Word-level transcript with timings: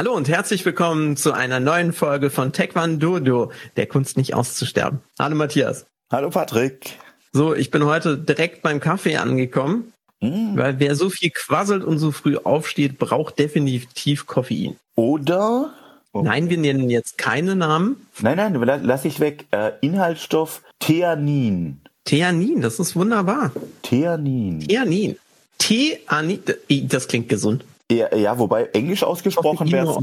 Hallo 0.00 0.14
und 0.14 0.30
herzlich 0.30 0.64
willkommen 0.64 1.18
zu 1.18 1.32
einer 1.32 1.60
neuen 1.60 1.92
Folge 1.92 2.30
von 2.30 2.54
Taekwondo, 2.54 3.52
der 3.76 3.84
Kunst 3.84 4.16
nicht 4.16 4.32
auszusterben. 4.32 5.00
Hallo 5.18 5.36
Matthias. 5.36 5.84
Hallo 6.10 6.30
Patrick. 6.30 6.96
So, 7.34 7.54
ich 7.54 7.70
bin 7.70 7.84
heute 7.84 8.16
direkt 8.16 8.62
beim 8.62 8.80
Kaffee 8.80 9.18
angekommen, 9.18 9.92
mm. 10.20 10.56
weil 10.56 10.80
wer 10.80 10.94
so 10.94 11.10
viel 11.10 11.28
quasselt 11.28 11.84
und 11.84 11.98
so 11.98 12.12
früh 12.12 12.38
aufsteht, 12.38 12.98
braucht 12.98 13.38
definitiv 13.38 14.26
Koffein. 14.26 14.76
Oder? 14.94 15.74
Oh. 16.14 16.22
Nein, 16.22 16.48
wir 16.48 16.56
nennen 16.56 16.88
jetzt 16.88 17.18
keine 17.18 17.54
Namen. 17.54 18.06
Nein, 18.22 18.38
nein, 18.38 18.80
lass 18.82 19.04
ich 19.04 19.20
weg. 19.20 19.44
Äh, 19.50 19.72
Inhaltsstoff 19.82 20.62
Theanin. 20.78 21.82
Theanin, 22.06 22.62
das 22.62 22.80
ist 22.80 22.96
wunderbar. 22.96 23.52
Theanin. 23.82 24.66
Theanin. 24.66 25.18
Theanin, 25.58 26.40
das 26.88 27.06
klingt 27.06 27.28
gesund. 27.28 27.66
Ja, 27.90 28.14
ja, 28.14 28.38
wobei 28.38 28.66
Englisch 28.66 29.02
ausgesprochen 29.02 29.70
wäre 29.72 30.00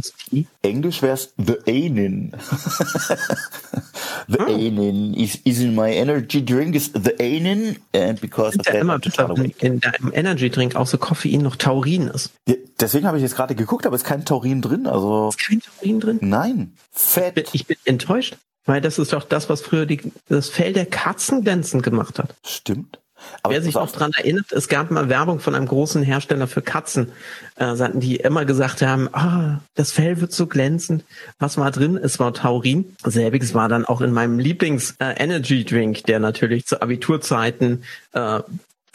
Englisch 0.61 1.01
wäre 1.01 1.17
The 1.37 1.57
Anin. 1.67 2.33
the 4.27 4.39
ah. 4.39 4.45
Anin 4.45 5.13
is, 5.13 5.35
is 5.45 5.61
in 5.61 5.73
my 5.73 5.89
energy 5.89 6.43
drink 6.43 6.75
is 6.75 6.91
the 6.93 7.13
Anin 7.17 7.77
and 7.95 8.19
because 8.19 8.59
of 8.59 8.65
ja 8.65 8.73
immer, 8.73 8.99
in, 9.37 9.53
in 9.59 9.79
deinem 9.79 10.11
Energy 10.11 10.49
Drink 10.49 10.75
auch 10.75 10.87
so 10.87 10.97
Koffein 10.97 11.41
noch 11.41 11.55
Taurin 11.55 12.07
ist. 12.07 12.31
Ja, 12.47 12.55
deswegen 12.79 13.07
habe 13.07 13.17
ich 13.17 13.23
jetzt 13.23 13.35
gerade 13.35 13.55
geguckt, 13.55 13.85
aber 13.85 13.95
es 13.95 14.01
ist 14.01 14.07
kein 14.07 14.25
Taurin 14.25 14.61
drin, 14.61 14.85
also. 14.85 15.29
Ist 15.29 15.39
kein 15.39 15.61
Taurin 15.61 15.99
drin? 16.01 16.19
Nein. 16.22 16.73
Fett. 16.91 17.38
Ich 17.38 17.44
bin, 17.44 17.45
ich 17.53 17.67
bin 17.67 17.77
enttäuscht, 17.85 18.35
weil 18.66 18.81
das 18.81 18.99
ist 18.99 19.13
doch 19.13 19.23
das, 19.23 19.47
was 19.47 19.61
früher 19.61 19.85
die, 19.85 20.11
das 20.27 20.49
Fell 20.49 20.73
der 20.73 20.85
Katzen 20.85 21.44
glänzend 21.44 21.83
gemacht 21.83 22.19
hat. 22.19 22.35
Stimmt. 22.45 22.99
Aber 23.43 23.53
Wer 23.53 23.61
sich 23.61 23.75
noch 23.75 23.91
dran 23.91 24.11
erinnert, 24.15 24.51
es 24.51 24.67
gab 24.67 24.91
mal 24.91 25.09
Werbung 25.09 25.39
von 25.39 25.55
einem 25.55 25.67
großen 25.67 26.03
Hersteller 26.03 26.47
für 26.47 26.61
Katzen, 26.61 27.11
äh, 27.55 27.75
die 27.93 28.17
immer 28.17 28.45
gesagt 28.45 28.81
haben, 28.81 29.09
ah, 29.13 29.61
das 29.75 29.91
Fell 29.91 30.21
wird 30.21 30.31
so 30.31 30.47
glänzend. 30.47 31.03
Was 31.39 31.57
war 31.57 31.71
drin? 31.71 31.97
Es 31.97 32.19
war 32.19 32.33
Taurin. 32.33 32.95
Selbiges 33.03 33.53
war 33.53 33.69
dann 33.69 33.85
auch 33.85 34.01
in 34.01 34.11
meinem 34.11 34.39
Lieblings-Energy-Drink, 34.39 35.99
äh, 35.99 36.03
der 36.03 36.19
natürlich 36.19 36.65
zu 36.65 36.81
Abiturzeiten 36.81 37.83
äh, 38.13 38.41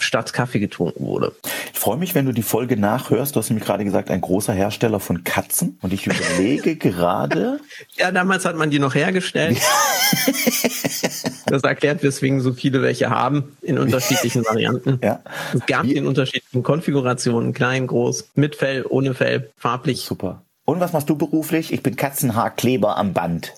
statt 0.03 0.33
Kaffee 0.33 0.59
getrunken 0.59 1.07
wurde. 1.07 1.33
Ich 1.73 1.79
freue 1.79 1.97
mich, 1.97 2.15
wenn 2.15 2.27
du 2.27 2.33
die 2.33 2.43
Folge 2.43 2.77
nachhörst. 2.77 3.35
Du 3.35 3.41
hast 3.41 3.51
nämlich 3.51 3.67
gerade 3.67 3.85
gesagt, 3.85 4.11
ein 4.11 4.21
großer 4.21 4.53
Hersteller 4.53 5.01
von 5.01 5.25
Katzen. 5.25 5.79
Und 5.83 5.93
ich 5.93 6.07
überlege 6.07 6.77
gerade. 6.77 7.61
Ja, 7.97 8.11
damals 8.11 8.45
hat 8.45 8.57
man 8.57 8.71
die 8.71 8.79
noch 8.79 8.95
hergestellt. 8.95 9.59
das 11.47 11.63
erklärt, 11.63 12.03
weswegen 12.03 12.41
so 12.41 12.53
viele 12.53 12.83
welche 12.83 13.11
haben 13.11 13.57
in 13.63 13.79
unterschiedlichen 13.79 14.45
Varianten. 14.49 14.99
Ja. 15.03 15.21
Es 15.55 15.67
gab 15.67 15.85
die 15.85 15.97
in 15.97 16.07
unterschiedlichen 16.07 16.63
Konfigurationen, 16.63 17.53
klein, 17.53 17.87
groß, 17.87 18.31
mit 18.35 18.57
Fell, 18.57 18.85
ohne 18.89 19.15
Fell, 19.15 19.51
farblich. 19.57 20.03
Super. 20.03 20.43
Und 20.65 20.81
was 20.81 20.93
machst 20.93 21.11
du 21.11 21.17
beruflich? 21.17 21.73
Ich 21.73 21.83
bin 21.83 21.97
Katzenhaarkleber 21.97 22.97
am 22.97 23.13
Band. 23.13 23.53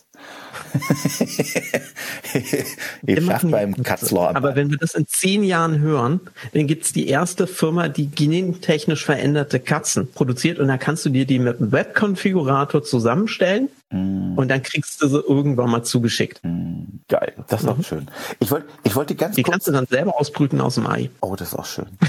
ich 3.06 3.24
schaffe 3.24 3.46
beim 3.48 3.82
Katzler. 3.82 4.36
Aber 4.36 4.56
wenn 4.56 4.70
wir 4.70 4.78
das 4.78 4.94
in 4.94 5.06
zehn 5.06 5.42
Jahren 5.42 5.78
hören, 5.78 6.20
dann 6.52 6.66
gibt 6.66 6.84
es 6.84 6.92
die 6.92 7.08
erste 7.08 7.46
Firma, 7.46 7.88
die 7.88 8.08
gentechnisch 8.08 9.04
veränderte 9.04 9.60
Katzen 9.60 10.10
produziert 10.10 10.58
und 10.58 10.68
da 10.68 10.76
kannst 10.76 11.04
du 11.04 11.10
dir 11.10 11.26
die 11.26 11.38
mit 11.38 11.60
einem 11.60 11.72
Webkonfigurator 11.72 12.82
zusammenstellen 12.82 13.68
mm. 13.90 14.36
und 14.36 14.48
dann 14.48 14.62
kriegst 14.62 15.02
du 15.02 15.08
sie 15.08 15.20
irgendwann 15.20 15.70
mal 15.70 15.82
zugeschickt. 15.82 16.40
Mm. 16.42 17.00
Geil, 17.08 17.34
das 17.48 17.60
ist 17.60 17.66
mhm. 17.66 17.72
auch 17.72 17.84
schön. 17.84 18.08
Ich 18.40 18.50
wollte 18.50 18.66
ich 18.82 18.96
wollte 18.96 19.14
ganz 19.14 19.36
die 19.36 19.42
kurz... 19.42 19.50
Die 19.50 19.52
kannst 19.52 19.68
du 19.68 19.72
dann 19.72 19.86
selber 19.86 20.18
ausbrüten 20.18 20.60
aus 20.60 20.76
dem 20.76 20.86
Ei. 20.86 21.10
Oh, 21.20 21.36
das 21.36 21.48
ist 21.48 21.54
auch 21.54 21.66
schön. 21.66 21.86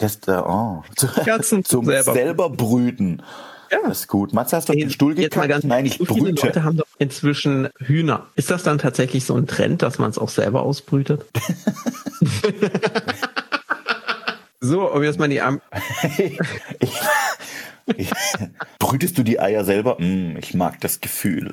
Das, 0.00 0.18
äh, 0.26 0.32
oh. 0.32 0.82
Katzen 1.24 1.64
zum 1.64 1.86
selber, 1.86 2.12
selber 2.12 2.50
brüten. 2.50 3.22
Ja. 3.74 3.88
Das 3.88 4.00
ist 4.00 4.08
gut. 4.08 4.32
Matze, 4.32 4.56
hast 4.56 4.68
du 4.68 4.72
den 4.72 4.90
Stuhl 4.90 5.14
gekackt? 5.14 5.48
Ganz, 5.48 5.64
Nein, 5.64 5.86
ich 5.86 5.98
so 5.98 6.04
brüte. 6.04 6.26
Viele 6.26 6.30
Leute 6.32 6.64
haben 6.64 6.76
doch 6.76 6.86
inzwischen 6.98 7.68
Hühner. 7.78 8.26
Ist 8.36 8.50
das 8.50 8.62
dann 8.62 8.78
tatsächlich 8.78 9.24
so 9.24 9.34
ein 9.34 9.46
Trend, 9.46 9.82
dass 9.82 9.98
man 9.98 10.10
es 10.10 10.18
auch 10.18 10.28
selber 10.28 10.62
ausbrütet? 10.62 11.24
so, 14.60 14.90
um 14.90 15.02
jetzt 15.02 15.18
mal 15.18 15.28
die 15.28 15.40
Arme. 15.40 15.60
Brütest 18.78 19.18
du 19.18 19.22
die 19.22 19.40
Eier 19.40 19.64
selber? 19.64 20.00
Mm, 20.00 20.36
ich 20.38 20.54
mag 20.54 20.80
das 20.80 21.00
Gefühl. 21.00 21.50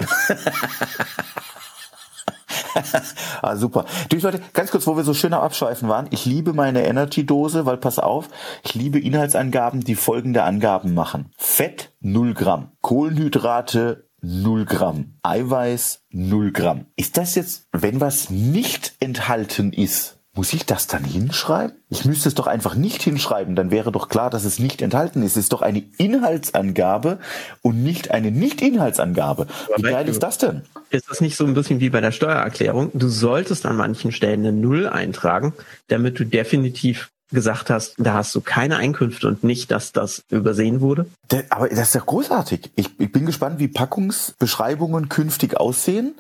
ah, 3.42 3.56
super. 3.56 3.86
Du, 4.10 4.22
wollte 4.24 4.42
ganz 4.54 4.72
kurz, 4.72 4.88
wo 4.88 4.96
wir 4.96 5.04
so 5.04 5.14
schön 5.14 5.34
am 5.34 5.42
Abschweifen 5.42 5.90
waren. 5.90 6.08
Ich 6.12 6.26
liebe 6.26 6.54
meine 6.54 6.86
Energy-Dose, 6.86 7.66
weil 7.66 7.78
pass 7.78 8.00
auf, 8.00 8.30
ich 8.64 8.76
liebe 8.76 9.00
Inhaltsangaben, 9.00 9.84
die 9.84 9.96
folgende 9.96 10.44
Angaben 10.44 10.94
machen. 10.94 11.32
Fett 11.38 11.92
0 12.02 12.34
Gramm, 12.34 12.72
Kohlenhydrate 12.82 14.08
0 14.22 14.66
Gramm, 14.66 15.16
Eiweiß 15.24 16.04
0 16.12 16.52
Gramm. 16.52 16.86
Ist 16.96 17.18
das 17.18 17.36
jetzt, 17.36 17.68
wenn 17.72 18.00
was 18.00 18.30
nicht 18.30 18.94
enthalten 19.00 19.74
ist, 19.74 20.21
muss 20.34 20.54
ich 20.54 20.66
das 20.66 20.88
dann 20.88 21.04
hinschreiben? 21.04 21.76
Ich 21.90 22.06
müsste 22.06 22.30
es 22.30 22.36
doch 22.36 22.48
einfach 22.48 22.76
nicht 22.76 23.04
hinschreiben, 23.04 23.56
dann 23.56 23.70
wäre 23.70 23.92
doch 23.92 24.08
klar, 24.08 24.30
dass 24.30 24.46
es 24.46 24.60
nicht 24.60 24.82
enthalten 24.82 25.24
ist. 25.24 25.32
Es 25.32 25.44
ist 25.44 25.54
doch 25.54 25.62
eine 25.62 25.84
Inhaltsangabe 25.98 27.20
und 27.62 27.84
nicht 27.84 28.12
eine 28.12 28.32
Nicht-Inhaltsangabe. 28.32 29.48
Wie 29.76 29.82
geil 29.82 30.08
ist 30.08 30.24
das 30.24 30.38
denn? 30.38 30.62
Ist 30.90 31.10
das 31.10 31.20
nicht 31.20 31.36
so 31.36 31.46
ein 31.46 31.54
bisschen 31.54 31.82
wie 31.82 31.90
bei 31.90 32.00
der 32.00 32.12
Steuererklärung? 32.12 32.92
Du 32.94 33.10
solltest 33.10 33.66
an 33.66 33.76
manchen 33.76 34.12
Stellen 34.12 34.42
eine 34.42 34.54
Null 34.54 34.88
eintragen, 34.88 35.54
damit 35.88 36.18
du 36.20 36.26
definitiv 36.26 37.12
gesagt 37.32 37.70
hast, 37.70 37.96
da 37.98 38.14
hast 38.14 38.36
du 38.36 38.42
keine 38.42 38.78
Einkünfte 38.78 39.28
und 39.28 39.44
nicht, 39.44 39.72
dass 39.72 39.92
das 39.92 40.24
übersehen 40.30 40.82
wurde? 40.82 41.08
Aber 41.50 41.70
das 41.70 41.90
ist 41.90 41.96
ja 41.96 42.02
großartig. 42.02 42.72
Ich, 42.76 42.90
ich 43.00 43.12
bin 43.12 43.26
gespannt, 43.26 43.60
wie 43.60 43.68
Packungsbeschreibungen 43.68 45.10
künftig 45.10 45.58
aussehen. 45.58 46.16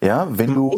Ja, 0.00 0.28
wenn 0.30 0.54
du. 0.54 0.76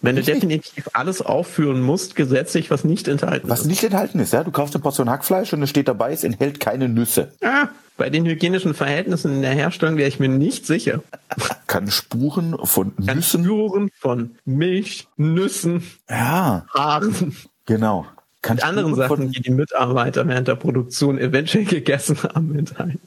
Wenn 0.00 0.16
du 0.16 0.22
definitiv 0.22 0.88
alles 0.92 1.22
aufführen 1.22 1.82
musst, 1.82 2.14
gesetzlich, 2.14 2.70
was 2.70 2.84
nicht 2.84 3.08
enthalten 3.08 3.48
was 3.48 3.60
ist. 3.60 3.64
Was 3.64 3.68
nicht 3.68 3.84
enthalten 3.84 4.20
ist, 4.20 4.32
ja. 4.32 4.44
Du 4.44 4.52
kaufst 4.52 4.74
eine 4.74 4.82
Portion 4.82 5.10
Hackfleisch 5.10 5.52
und 5.52 5.62
es 5.62 5.70
steht 5.70 5.88
dabei, 5.88 6.12
es 6.12 6.24
enthält 6.24 6.60
keine 6.60 6.88
Nüsse. 6.88 7.32
Ah, 7.42 7.68
bei 7.96 8.10
den 8.10 8.26
hygienischen 8.26 8.74
Verhältnissen 8.74 9.36
in 9.36 9.42
der 9.42 9.52
Herstellung 9.54 9.96
wäre 9.96 10.08
ich 10.08 10.20
mir 10.20 10.28
nicht 10.28 10.66
sicher. 10.66 11.02
Kann 11.66 11.90
Spuren 11.90 12.56
von 12.64 12.94
Kann 12.96 13.16
Nüssen. 13.16 13.44
Spuren 13.44 13.90
von 13.98 14.36
Milch, 14.44 15.08
Nüssen, 15.16 15.82
ja. 16.08 16.66
Haaren. 16.72 17.36
Genau. 17.66 18.06
Kann 18.44 18.58
und 18.58 18.64
anderen 18.64 18.94
Sachen, 18.94 19.30
die 19.30 19.40
die 19.40 19.50
Mitarbeiter 19.50 20.28
während 20.28 20.48
der 20.48 20.56
Produktion 20.56 21.18
eventuell 21.18 21.64
gegessen 21.64 22.18
haben, 22.34 22.54
enthalten. 22.54 23.00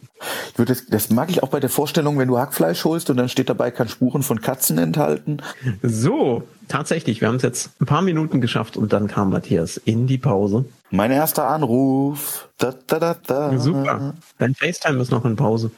Ich 0.52 0.58
würde 0.58 0.74
das, 0.74 0.88
das 0.88 1.12
mag 1.12 1.30
ich 1.30 1.44
auch 1.44 1.50
bei 1.50 1.60
der 1.60 1.70
Vorstellung, 1.70 2.18
wenn 2.18 2.28
du 2.28 2.40
Hackfleisch 2.40 2.84
holst 2.86 3.12
und 3.12 3.18
dann 3.18 3.30
steht 3.30 3.48
dabei, 3.48 3.70
kann 3.70 3.88
Spuren 3.88 4.24
von 4.24 4.42
Katzen 4.42 4.80
enthalten. 4.80 5.38
So, 5.84 6.42
tatsächlich, 6.68 7.22
wir 7.22 7.28
haben 7.28 7.36
es 7.36 7.44
jetzt 7.44 7.70
ein 7.80 7.86
paar 7.86 8.02
Minuten 8.02 8.42
geschafft 8.42 8.78
und 8.78 8.94
dann 8.94 9.08
kam 9.08 9.30
Matthias 9.30 9.78
in 9.78 10.08
die 10.08 10.18
Pause. 10.18 10.66
Mein 10.90 11.12
erster 11.12 11.48
Anruf. 11.48 12.50
Da, 12.58 12.74
da, 12.88 12.98
da, 12.98 13.16
da. 13.28 13.60
Super. 13.60 14.16
Dein 14.40 14.56
FaceTime 14.56 15.00
ist 15.00 15.12
noch 15.12 15.24
in 15.24 15.36
Pause. 15.36 15.70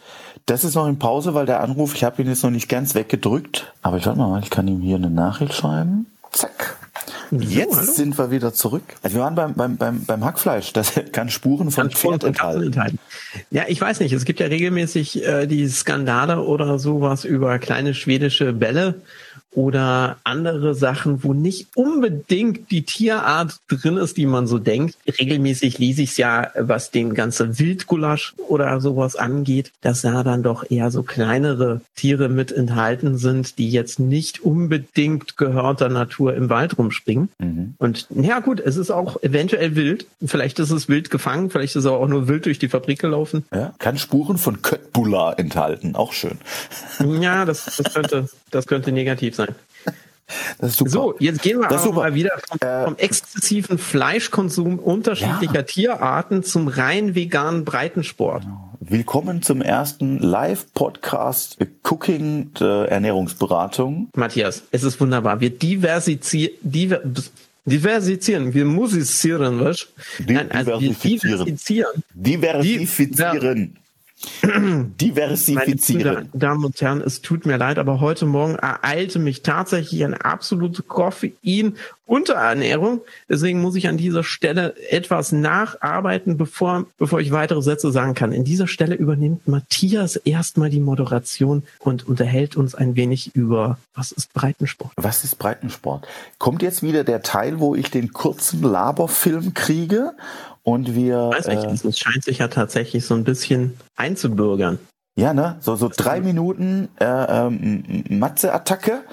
Das 0.45 0.63
ist 0.63 0.75
noch 0.75 0.87
in 0.87 0.99
Pause, 0.99 1.33
weil 1.33 1.45
der 1.45 1.59
Anruf, 1.59 1.95
ich 1.95 2.05
habe 2.05 2.21
ihn 2.21 2.29
jetzt 2.29 2.43
noch 2.43 2.49
nicht 2.49 2.69
ganz 2.69 2.95
weggedrückt. 2.95 3.73
Aber 3.81 3.97
ich 3.97 4.05
warte 4.05 4.19
mal, 4.19 4.41
ich 4.41 4.49
kann 4.49 4.69
ihm 4.69 4.79
hier 4.79 4.95
eine 4.95 5.09
Nachricht 5.09 5.53
schreiben. 5.53 6.05
Zack. 6.31 6.78
Jetzt 7.31 7.75
hallo. 7.75 7.91
sind 7.91 8.17
wir 8.17 8.31
wieder 8.31 8.53
zurück. 8.53 8.84
Also 9.03 9.17
wir 9.17 9.23
waren 9.23 9.35
beim, 9.35 9.53
beim, 9.53 9.78
beim, 9.78 10.03
beim 10.06 10.25
Hackfleisch. 10.25 10.73
Das 10.73 10.94
kann 11.12 11.29
Spuren 11.29 11.72
von 11.72 11.91
Pferd 11.91 12.23
enthalten. 12.23 12.63
enthalten. 12.63 13.00
Ja, 13.51 13.63
ich 13.67 13.79
weiß 13.79 14.00
nicht. 14.00 14.13
Es 14.13 14.25
gibt 14.25 14.39
ja 14.39 14.48
regelmäßig 14.48 15.25
äh, 15.25 15.45
die 15.45 15.68
Skandale 15.68 16.42
oder 16.42 16.80
sowas 16.80 17.25
über 17.25 17.59
kleine 17.59 17.94
schwedische 17.94 18.53
Bälle 18.53 18.95
oder 19.51 20.18
andere 20.24 20.75
Sachen, 20.75 21.24
wo 21.24 21.33
nicht 21.33 21.68
unbedingt 21.75 22.71
die 22.71 22.83
Tierart 22.83 23.59
drin 23.68 23.97
ist, 23.97 24.18
die 24.18 24.25
man 24.25 24.47
so 24.47 24.59
denkt. 24.59 24.97
Regelmäßig 25.07 25.77
lese 25.80 26.01
ich 26.03 26.12
es 26.12 26.18
ja, 26.18 26.51
was 26.57 26.91
den 26.91 27.13
ganzen 27.13 27.59
Wildgulasch 27.59 28.33
oder 28.47 28.80
sowas 28.81 29.15
angeht, 29.15 29.71
dass 29.81 30.01
da 30.01 30.24
dann 30.24 30.44
doch 30.44 30.69
eher 30.69 30.91
so 30.91 31.03
kleinere 31.03 31.81
Tiere 31.95 32.30
mit 32.30 32.51
enthalten 32.51 33.18
sind, 33.18 33.57
die 33.57 33.69
jetzt 33.69 34.00
nicht 34.00 34.41
unbedingt 34.44 35.38
gehörter 35.38 35.89
Natur 35.89 36.33
im 36.36 36.50
Wald 36.50 36.77
rumspringen. 36.77 37.30
Mhm. 37.39 37.75
Und 37.77 38.07
ja 38.09 38.39
gut, 38.39 38.59
es 38.59 38.77
ist 38.77 38.91
auch 38.91 39.21
eventuell 39.24 39.75
wild. 39.75 40.06
Vielleicht 40.24 40.59
ist 40.59 40.71
es 40.71 40.89
wild 40.89 41.09
gefangen, 41.09 41.50
vielleicht 41.50 41.75
ist 41.75 41.86
es 41.86 41.91
auch 41.91 42.07
nur 42.07 42.27
wild 42.27 42.45
durch 42.45 42.59
die 42.59 42.69
Fabrik 42.69 43.00
gelaufen. 43.00 43.45
Ja, 43.53 43.74
kann 43.80 43.97
Spuren 43.97 44.38
von 44.38 44.62
Köttbullar 44.62 45.39
enthalten, 45.39 45.95
auch 45.95 46.13
schön. 46.13 46.38
Ja, 47.21 47.45
das, 47.45 47.65
das 47.77 47.94
könnte, 47.94 48.30
das 48.51 48.68
könnte 48.68 48.92
negativ 48.92 49.36
sein. 49.36 49.56
Das 50.60 50.72
ist 50.72 50.78
super. 50.78 50.92
So, 50.92 51.16
jetzt 51.19 51.42
gehen 51.42 51.60
wir 51.60 51.72
aber 51.72 51.94
mal 51.94 52.13
wieder 52.13 52.31
vom, 52.48 52.68
äh, 52.68 52.84
vom, 52.84 52.98
exzessiven 52.98 53.78
Fleischkonsum 53.78 54.78
unterschiedlicher 54.78 55.56
ja. 55.56 55.63
Tierarten 55.63 56.44
zum 56.44 56.68
rein 56.68 57.16
veganen 57.16 57.66
Breitensport. 57.66 58.44
Genau. 58.44 58.69
Willkommen 58.81 59.42
zum 59.42 59.62
ersten 59.62 60.19
Live-Podcast 60.19 61.57
Cooking 61.84 62.54
der 62.54 62.88
Ernährungsberatung. 62.90 64.10
Matthias, 64.16 64.63
es 64.72 64.84
ist 64.84 65.00
wunderbar. 65.00 65.42
Wir 65.42 65.50
diversizieren, 65.50 66.56
diver, 66.62 67.01
diversizieren, 67.66 68.54
wir 68.54 68.66
musizieren, 68.66 69.60
was? 69.60 69.88
Nein, 70.25 70.51
also 70.51 70.80
diversifizieren. 70.80 72.04
Wir 72.13 72.38
diversifizieren. 72.38 73.30
Diversifizieren. 73.36 73.78
Diversifizieren. 74.44 76.13
Meine 76.13 76.30
Damen 76.33 76.66
und 76.66 76.81
Herren, 76.81 77.01
es 77.01 77.21
tut 77.21 77.45
mir 77.45 77.56
leid, 77.57 77.77
aber 77.77 78.01
heute 78.01 78.25
Morgen 78.25 78.56
ereilte 78.56 79.18
mich 79.18 79.44
tatsächlich 79.44 80.04
eine 80.04 80.25
absolute 80.25 80.83
Koffein-Unterernährung. 80.83 83.00
Deswegen 83.30 83.62
muss 83.62 83.75
ich 83.75 83.88
an 83.88 83.95
dieser 83.98 84.25
Stelle 84.25 84.75
etwas 84.89 85.31
nacharbeiten, 85.31 86.36
bevor, 86.36 86.86
bevor 86.98 87.21
ich 87.21 87.31
weitere 87.31 87.62
Sätze 87.62 87.94
sagen 87.94 88.13
kann. 88.13 88.33
In 88.33 88.44
dieser 88.44 88.68
Stelle 88.68 88.95
übernimmt 88.95 89.48
Matthias 89.48 90.18
erstmal 90.18 90.69
die 90.69 90.81
Moderation 90.81 91.63
und 91.80 92.06
unterhält 92.06 92.57
uns 92.57 92.75
ein 92.75 92.98
wenig 92.98 93.33
über, 93.36 93.77
was 93.95 94.12
ist 94.12 94.33
Breitensport? 94.33 94.92
Was 94.98 95.24
ist 95.24 95.39
Breitensport? 95.39 96.06
Kommt 96.39 96.62
jetzt 96.62 96.83
wieder 96.83 97.06
der 97.06 97.22
Teil, 97.22 97.62
wo 97.62 97.74
ich 97.74 97.89
den 97.89 98.12
kurzen 98.12 98.63
Laberfilm 98.63 99.54
kriege 99.54 100.12
und 100.63 100.95
wir. 100.95 101.17
Weiß 101.29 101.47
nicht, 101.47 101.63
äh, 101.63 101.88
es 101.88 102.00
scheint 102.00 102.23
sich 102.23 102.39
ja 102.39 102.47
tatsächlich 102.47 103.06
so 103.06 103.15
ein 103.15 103.23
bisschen 103.23 103.77
einzubürgern. 103.95 104.79
Ja, 105.15 105.33
ne? 105.33 105.57
So, 105.59 105.75
so 105.75 105.89
drei 105.94 106.21
Minuten 106.21 106.88
äh, 107.00 107.06
ähm, 107.06 108.06
Matze-Attacke 108.09 109.03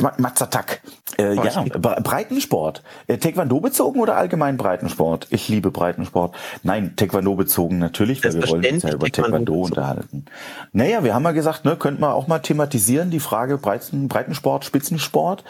Matzatak. 0.00 0.80
Äh, 1.20 1.34
ja, 1.34 1.64
Breitensport. 1.78 2.82
Äh, 3.08 3.18
Taekwondo 3.18 3.58
bezogen 3.58 3.98
oder 4.00 4.16
allgemein 4.16 4.56
Breitensport? 4.56 5.26
Ich 5.30 5.48
liebe 5.48 5.72
Breitensport. 5.72 6.36
Nein, 6.62 6.94
Taekwondo 6.94 7.34
bezogen 7.34 7.78
natürlich, 7.78 8.22
weil 8.22 8.34
wir 8.34 8.48
wollen 8.48 8.74
uns 8.74 8.84
ja 8.84 8.92
über 8.92 9.06
Taekwondo, 9.06 9.22
Taekwondo 9.22 9.60
unterhalten. 9.60 10.26
Naja, 10.72 11.02
wir 11.02 11.14
haben 11.14 11.24
ja 11.24 11.32
gesagt, 11.32 11.64
ne, 11.64 11.74
könnte 11.76 12.00
man 12.00 12.12
auch 12.12 12.28
mal 12.28 12.38
thematisieren, 12.38 13.10
die 13.10 13.18
Frage 13.18 13.58
Breiten, 13.58 14.06
Breitensport, 14.06 14.64
Spitzensport 14.64 15.42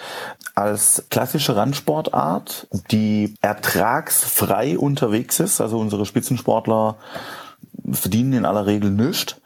als 0.55 1.05
klassische 1.11 1.55
Randsportart, 1.55 2.67
die 2.91 3.35
ertragsfrei 3.43 4.79
unterwegs 4.79 5.39
ist. 5.39 5.61
Also 5.61 5.79
unsere 5.79 6.07
Spitzensportler 6.07 6.97
verdienen 7.93 8.33
in 8.33 8.45
aller 8.47 8.67
Regel 8.67 8.91
nichts 8.91 9.37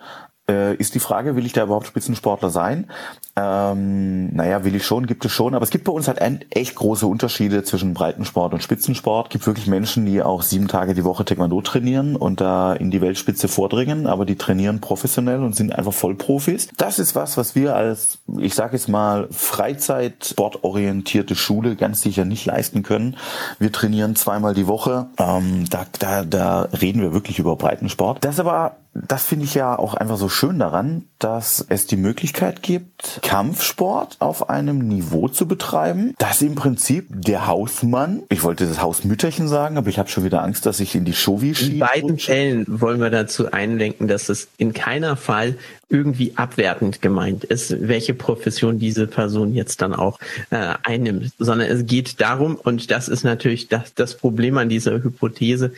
äh, 0.53 0.75
ist 0.75 0.95
die 0.95 1.01
Frage, 1.01 1.37
will 1.37 1.47
ich 1.47 1.53
da 1.53 1.65
überhaupt 1.65 1.87
Spitzensportler 1.87 2.51
sein? 2.51 2.89
Ähm, 3.35 4.35
naja, 4.35 4.63
will 4.65 4.75
ich 4.75 4.85
schon, 4.85 5.07
gibt 5.07 5.25
es 5.25 5.33
schon, 5.33 5.55
aber 5.55 5.63
es 5.63 5.71
gibt 5.71 5.85
bei 5.85 5.93
uns 5.93 6.07
halt 6.07 6.21
echt 6.51 6.75
große 6.75 7.07
Unterschiede 7.07 7.65
zwischen 7.65 7.95
Breitensport 7.95 8.53
und 8.53 8.63
Spitzensport. 8.63 9.29
Es 9.29 9.33
gibt 9.33 9.47
wirklich 9.47 9.67
Menschen, 9.67 10.05
die 10.05 10.23
auch 10.23 10.43
sieben 10.43 10.69
Tage 10.69 10.93
die 10.93 11.05
Woche 11.05 11.25
Taekwondo 11.25 11.63
trainieren 11.63 12.15
und 12.15 12.43
da 12.43 12.75
in 12.75 12.91
die 12.91 13.01
Weltspitze 13.01 13.49
vordringen, 13.49 14.07
aber 14.07 14.27
die 14.27 14.37
trainieren 14.37 14.83
professionell 14.83 15.43
und 15.43 15.57
sind 15.57 15.73
einfach 15.73 15.95
Vollprofis. 15.95 16.69
Das 16.77 16.99
ist 16.99 17.15
was, 17.15 17.39
was 17.39 17.55
wir 17.55 17.75
als, 17.75 18.19
ich 18.39 18.55
sage 18.55 18.75
jetzt 18.75 18.89
mal, 18.89 19.29
Freizeitsportorientierte 19.31 21.35
Schule 21.35 21.77
ganz 21.77 22.03
sicher 22.03 22.27
nicht 22.27 22.45
leisten 22.45 22.83
können. 22.83 23.17
Wir 23.59 23.73
trainieren 23.73 24.15
zweimal 24.15 24.53
die 24.53 24.67
Woche. 24.67 25.07
Ähm, 25.19 25.65
da, 25.71 25.87
da, 25.99 26.25
da 26.25 26.69
reden 26.81 27.01
wir 27.01 27.15
wirklich 27.15 27.39
über 27.39 27.57
Breitensport. 27.57 28.23
Das 28.23 28.39
aber 28.39 28.77
das 28.95 29.25
finde 29.25 29.47
ich 29.47 29.55
ja 29.55 29.79
auch 29.79 29.95
einfach 29.95 30.19
so 30.19 30.29
schön 30.29 30.59
daran, 30.59 31.05
dass 31.19 31.65
es 31.69 31.87
die 31.87 31.97
Möglichkeit 31.97 32.63
gibt, 32.63 33.21
Kampfsport 33.23 34.17
auf 34.19 34.51
einem 34.51 34.87
Niveau 34.87 35.29
zu 35.29 35.49
betreiben, 35.49 36.15
dass 36.19 36.43
im 36.43 36.55
Prinzip 36.55 37.07
der 37.09 37.47
Hausmann, 37.47 38.23
ich 38.29 38.43
wollte 38.43 38.67
das 38.67 38.83
Hausmütterchen 38.83 39.49
sagen, 39.49 39.79
aber 39.79 39.89
ich 39.89 39.99
habe 39.99 40.11
schon 40.11 40.25
wieder 40.25 40.43
Angst, 40.43 40.67
dass 40.67 40.79
ich 40.81 40.95
in 40.95 41.07
die 41.07 41.15
Shovi 41.15 41.55
schiebe. 41.55 41.73
In 41.73 41.79
beiden 41.81 42.19
Fällen 42.19 42.81
wollen 42.81 43.01
wir 43.01 43.11
dazu 43.11 43.51
einlenken, 43.51 44.09
dass 44.09 44.29
es 44.29 44.49
in 44.59 44.75
keiner 44.75 45.17
Fall 45.17 45.57
irgendwie 45.89 46.37
abwertend 46.37 47.01
gemeint 47.01 47.45
ist, 47.45 47.87
welche 47.89 48.15
Profession 48.15 48.79
diese 48.79 49.07
Person 49.07 49.55
jetzt 49.55 49.81
dann 49.83 49.95
auch 49.95 50.19
äh, 50.51 50.75
einnimmt, 50.83 51.33
sondern 51.39 51.69
es 51.71 51.87
geht 51.87 52.21
darum, 52.21 52.57
und 52.57 52.91
das 52.91 53.09
ist 53.09 53.25
natürlich 53.25 53.69
das, 53.69 53.95
das 53.95 54.17
Problem 54.17 54.59
an 54.59 54.69
dieser 54.69 55.03
Hypothese, 55.03 55.73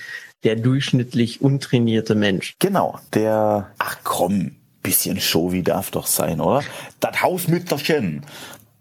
der 0.44 0.56
durchschnittlich 0.56 1.41
untrainierte 1.41 2.14
Mensch. 2.14 2.55
Genau, 2.58 2.99
der, 3.14 3.70
ach 3.79 3.99
komm, 4.05 4.52
bisschen 4.82 5.19
Show 5.19 5.52
wie 5.52 5.62
darf 5.62 5.91
doch 5.91 6.06
sein, 6.06 6.41
oder? 6.41 6.62
Das 7.00 7.23
Hausmütterchen, 7.23 8.25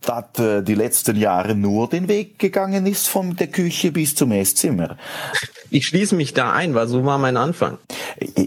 das 0.02 0.40
äh, 0.40 0.62
die 0.62 0.76
letzten 0.76 1.16
Jahre 1.16 1.56
nur 1.56 1.90
den 1.90 2.08
Weg 2.08 2.38
gegangen 2.38 2.86
ist 2.86 3.08
von 3.08 3.36
der 3.36 3.48
Küche 3.48 3.92
bis 3.92 4.14
zum 4.14 4.32
Esszimmer. 4.32 4.98
Ich 5.74 5.88
schließe 5.88 6.16
mich 6.16 6.36
da 6.36 6.54
ein, 6.54 6.76
weil 6.76 6.88
so 6.88 7.04
war 7.04 7.18
mein 7.18 7.36
Anfang. 7.36 7.80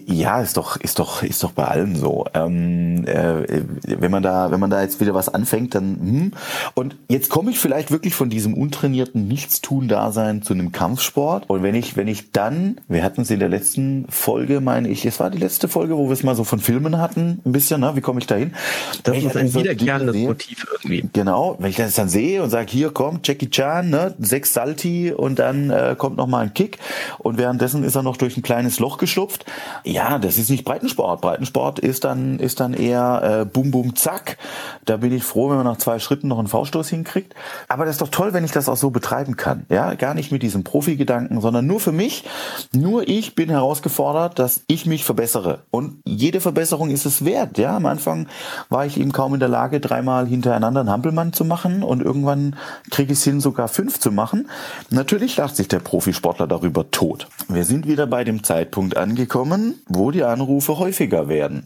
Ja, 0.07 0.41
ist 0.41 0.57
doch, 0.57 0.77
ist 0.77 1.01
doch, 1.01 1.25
ist 1.25 1.43
doch 1.43 1.51
bei 1.51 1.65
allen 1.65 1.97
so. 1.97 2.25
Ähm, 2.35 3.05
äh, 3.05 3.63
wenn 3.83 4.13
man 4.13 4.23
da, 4.23 4.53
wenn 4.53 4.61
man 4.61 4.71
da 4.71 4.81
jetzt 4.81 5.01
wieder 5.01 5.13
was 5.13 5.29
anfängt, 5.29 5.75
dann 5.75 5.99
hm. 6.01 6.33
und 6.75 6.97
jetzt 7.09 7.29
komme 7.29 7.51
ich 7.51 7.59
vielleicht 7.59 7.91
wirklich 7.91 8.15
von 8.15 8.31
diesem 8.31 8.55
untrainierten 8.55 9.27
Nichtstun-Dasein 9.27 10.43
zu 10.43 10.55
einem 10.55 10.71
Kampfsport. 10.71 11.51
Und 11.51 11.65
wenn 11.65 11.75
ich, 11.75 11.97
wenn 11.97 12.07
ich 12.07 12.31
dann, 12.31 12.81
wir 12.87 13.03
hatten 13.03 13.23
es 13.23 13.31
in 13.33 13.41
der 13.41 13.49
letzten 13.49 14.07
Folge, 14.09 14.61
meine 14.61 14.89
ich, 14.89 15.05
es 15.05 15.19
war 15.19 15.29
die 15.31 15.39
letzte 15.39 15.67
Folge, 15.67 15.97
wo 15.97 16.07
wir 16.07 16.13
es 16.13 16.23
mal 16.23 16.37
so 16.37 16.45
von 16.45 16.61
Filmen 16.61 16.99
hatten, 16.99 17.41
ein 17.45 17.51
bisschen, 17.51 17.81
ne? 17.81 17.97
Wie 17.97 18.03
komme 18.03 18.21
ich 18.21 18.29
da 18.29 18.37
hin? 18.37 18.55
Das 19.03 19.19
ist 19.19 19.37
ein 19.37 19.53
wiederkehrendes 19.53 20.15
Motiv 20.15 20.65
irgendwie. 20.73 21.09
Genau, 21.13 21.57
wenn 21.59 21.71
ich 21.71 21.77
das 21.77 21.95
dann 21.95 22.09
sehe 22.09 22.41
und 22.45 22.51
sage, 22.51 22.71
hier 22.71 22.91
kommt 22.91 23.27
Jackie 23.27 23.51
Chan, 23.51 23.91
ne, 23.91 24.15
sechs 24.21 24.55
Salti 24.55 25.13
und 25.13 25.41
dann 25.41 25.71
äh, 25.71 25.97
kommt 25.99 26.17
noch 26.19 26.29
mal 26.29 26.45
ein 26.45 26.55
Kick 26.55 26.79
und 27.19 27.39
währenddessen 27.39 27.85
ist 27.85 27.97
er 27.97 28.03
noch 28.03 28.17
durch 28.17 28.37
ein 28.37 28.43
kleines 28.43 28.79
Loch 28.79 28.99
geschlupft. 28.99 29.45
Ja, 29.85 30.19
das 30.19 30.39
ist 30.39 30.51
nicht 30.51 30.65
Breitensport. 30.65 31.21
Breitensport 31.21 31.79
ist 31.79 32.05
dann, 32.05 32.39
ist 32.39 32.61
dann 32.61 32.75
eher 32.75 33.41
äh, 33.43 33.45
Bum 33.45 33.71
Bum 33.71 33.97
Zack. 33.97 34.39
Da 34.85 34.99
bin 34.99 35.13
ich 35.13 35.25
froh, 35.25 35.51
wenn 35.51 35.57
man 35.57 35.67
nach 35.67 35.79
zwei 35.79 35.99
Schritten 35.99 36.29
noch 36.29 36.39
einen 36.39 36.49
V-Stoß 36.49 36.89
hinkriegt. 36.89 37.35
Aber 37.69 37.85
das 37.85 37.97
ist 37.97 38.01
doch 38.01 38.09
toll, 38.09 38.33
wenn 38.33 38.45
ich 38.45 38.53
das 38.53 38.69
auch 38.69 38.77
so 38.77 38.91
betreiben 38.91 39.37
kann. 39.37 39.67
Ja, 39.69 39.95
gar 39.95 40.15
nicht 40.15 40.33
mit 40.33 40.43
diesem 40.43 40.65
Profi-Gedanken, 40.65 41.41
sondern 41.41 41.67
nur 41.67 41.81
für 41.81 41.93
mich. 41.93 42.25
Nur 42.73 43.09
ich 43.09 43.35
bin 43.35 43.51
herausgefordert, 43.51 44.39
dass 44.39 44.63
ich 44.67 44.87
mich 44.87 45.05
verbessere. 45.05 45.61
Und 45.71 46.01
jede 46.05 46.41
Verbesserung 46.41 46.91
ist 46.91 47.07
es 47.07 47.25
wert. 47.25 47.59
Ja, 47.59 47.77
am 47.77 47.87
Anfang 47.87 48.29
war 48.69 48.87
ich 48.87 48.99
eben 48.99 49.13
kaum 49.13 49.35
in 49.35 49.41
der 49.41 49.49
Lage, 49.49 49.81
dreimal 49.81 50.27
hintereinander 50.27 50.81
einen 50.81 50.91
Hampelmann 50.91 51.33
zu 51.33 51.45
machen 51.45 51.83
und 51.83 52.03
irgendwann 52.03 52.57
kriege 52.91 53.13
ich 53.13 53.19
es 53.19 53.25
hin, 53.25 53.41
sogar 53.41 53.69
fünf 53.69 54.01
zu 54.01 54.11
machen. 54.13 54.49
Natürlich 54.91 55.37
lacht 55.37 55.57
sich 55.57 55.69
der 55.69 55.81
Profisportler 55.81 56.47
darüber 56.47 56.91
tot. 56.91 57.06
Wir 57.49 57.65
sind 57.65 57.87
wieder 57.87 58.07
bei 58.07 58.25
dem 58.25 58.43
Zeitpunkt 58.43 58.97
angekommen, 58.97 59.75
wo 59.87 60.11
die 60.11 60.25
Anrufe 60.25 60.79
häufiger 60.79 61.29
werden. 61.29 61.65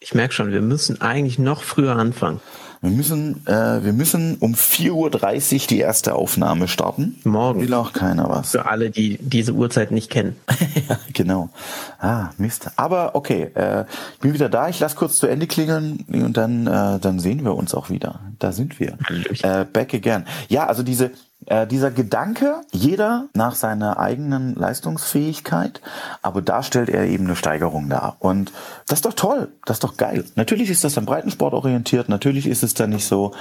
Ich 0.00 0.14
merke 0.14 0.32
schon, 0.32 0.50
wir 0.50 0.62
müssen 0.62 1.00
eigentlich 1.02 1.38
noch 1.38 1.62
früher 1.62 1.96
anfangen. 1.96 2.40
Wir 2.82 2.90
müssen, 2.90 3.46
äh, 3.46 3.84
wir 3.84 3.92
müssen 3.92 4.36
um 4.36 4.54
4.30 4.54 4.92
Uhr 5.54 5.66
die 5.68 5.78
erste 5.80 6.14
Aufnahme 6.14 6.66
starten. 6.66 7.16
Morgen. 7.24 7.60
Will 7.60 7.74
auch 7.74 7.92
keiner 7.92 8.30
was. 8.30 8.52
Für 8.52 8.64
alle, 8.64 8.88
die 8.88 9.18
diese 9.20 9.52
Uhrzeit 9.52 9.90
nicht 9.90 10.10
kennen. 10.10 10.36
ja, 10.88 10.98
genau. 11.12 11.50
Ah, 11.98 12.30
Mist. 12.38 12.70
Aber 12.76 13.14
okay, 13.14 13.50
äh, 13.54 13.84
ich 14.14 14.20
bin 14.20 14.32
wieder 14.32 14.48
da. 14.48 14.70
Ich 14.70 14.80
lasse 14.80 14.96
kurz 14.96 15.16
zu 15.16 15.26
Ende 15.26 15.46
klingeln 15.46 16.06
und 16.08 16.38
dann, 16.38 16.66
äh, 16.66 16.98
dann 16.98 17.20
sehen 17.20 17.44
wir 17.44 17.54
uns 17.54 17.74
auch 17.74 17.90
wieder. 17.90 18.20
Da 18.38 18.52
sind 18.52 18.80
wir. 18.80 18.96
Äh, 19.42 19.66
back 19.66 19.92
again. 19.92 20.24
Ja, 20.48 20.66
also 20.66 20.82
diese, 20.82 21.10
äh, 21.46 21.66
dieser 21.66 21.90
Gedanke, 21.90 22.60
jeder 22.70 23.26
nach 23.34 23.54
seiner 23.54 23.98
eigenen 23.98 24.54
Leistungsfähigkeit, 24.54 25.80
aber 26.22 26.42
da 26.42 26.62
stellt 26.62 26.90
er 26.90 27.06
eben 27.06 27.26
eine 27.26 27.36
Steigerung 27.36 27.88
dar. 27.88 28.16
Und 28.18 28.52
das 28.86 28.98
ist 28.98 29.06
doch 29.06 29.14
toll, 29.14 29.48
das 29.64 29.76
ist 29.76 29.84
doch 29.84 29.96
geil. 29.96 30.24
Natürlich 30.36 30.70
ist 30.70 30.84
das 30.84 30.94
dann 30.94 31.06
Breitensport 31.06 31.54
orientiert, 31.54 32.08
natürlich 32.08 32.46
ist 32.46 32.62
es 32.62 32.74
dann 32.74 32.90
nicht 32.90 33.06
so, 33.06 33.32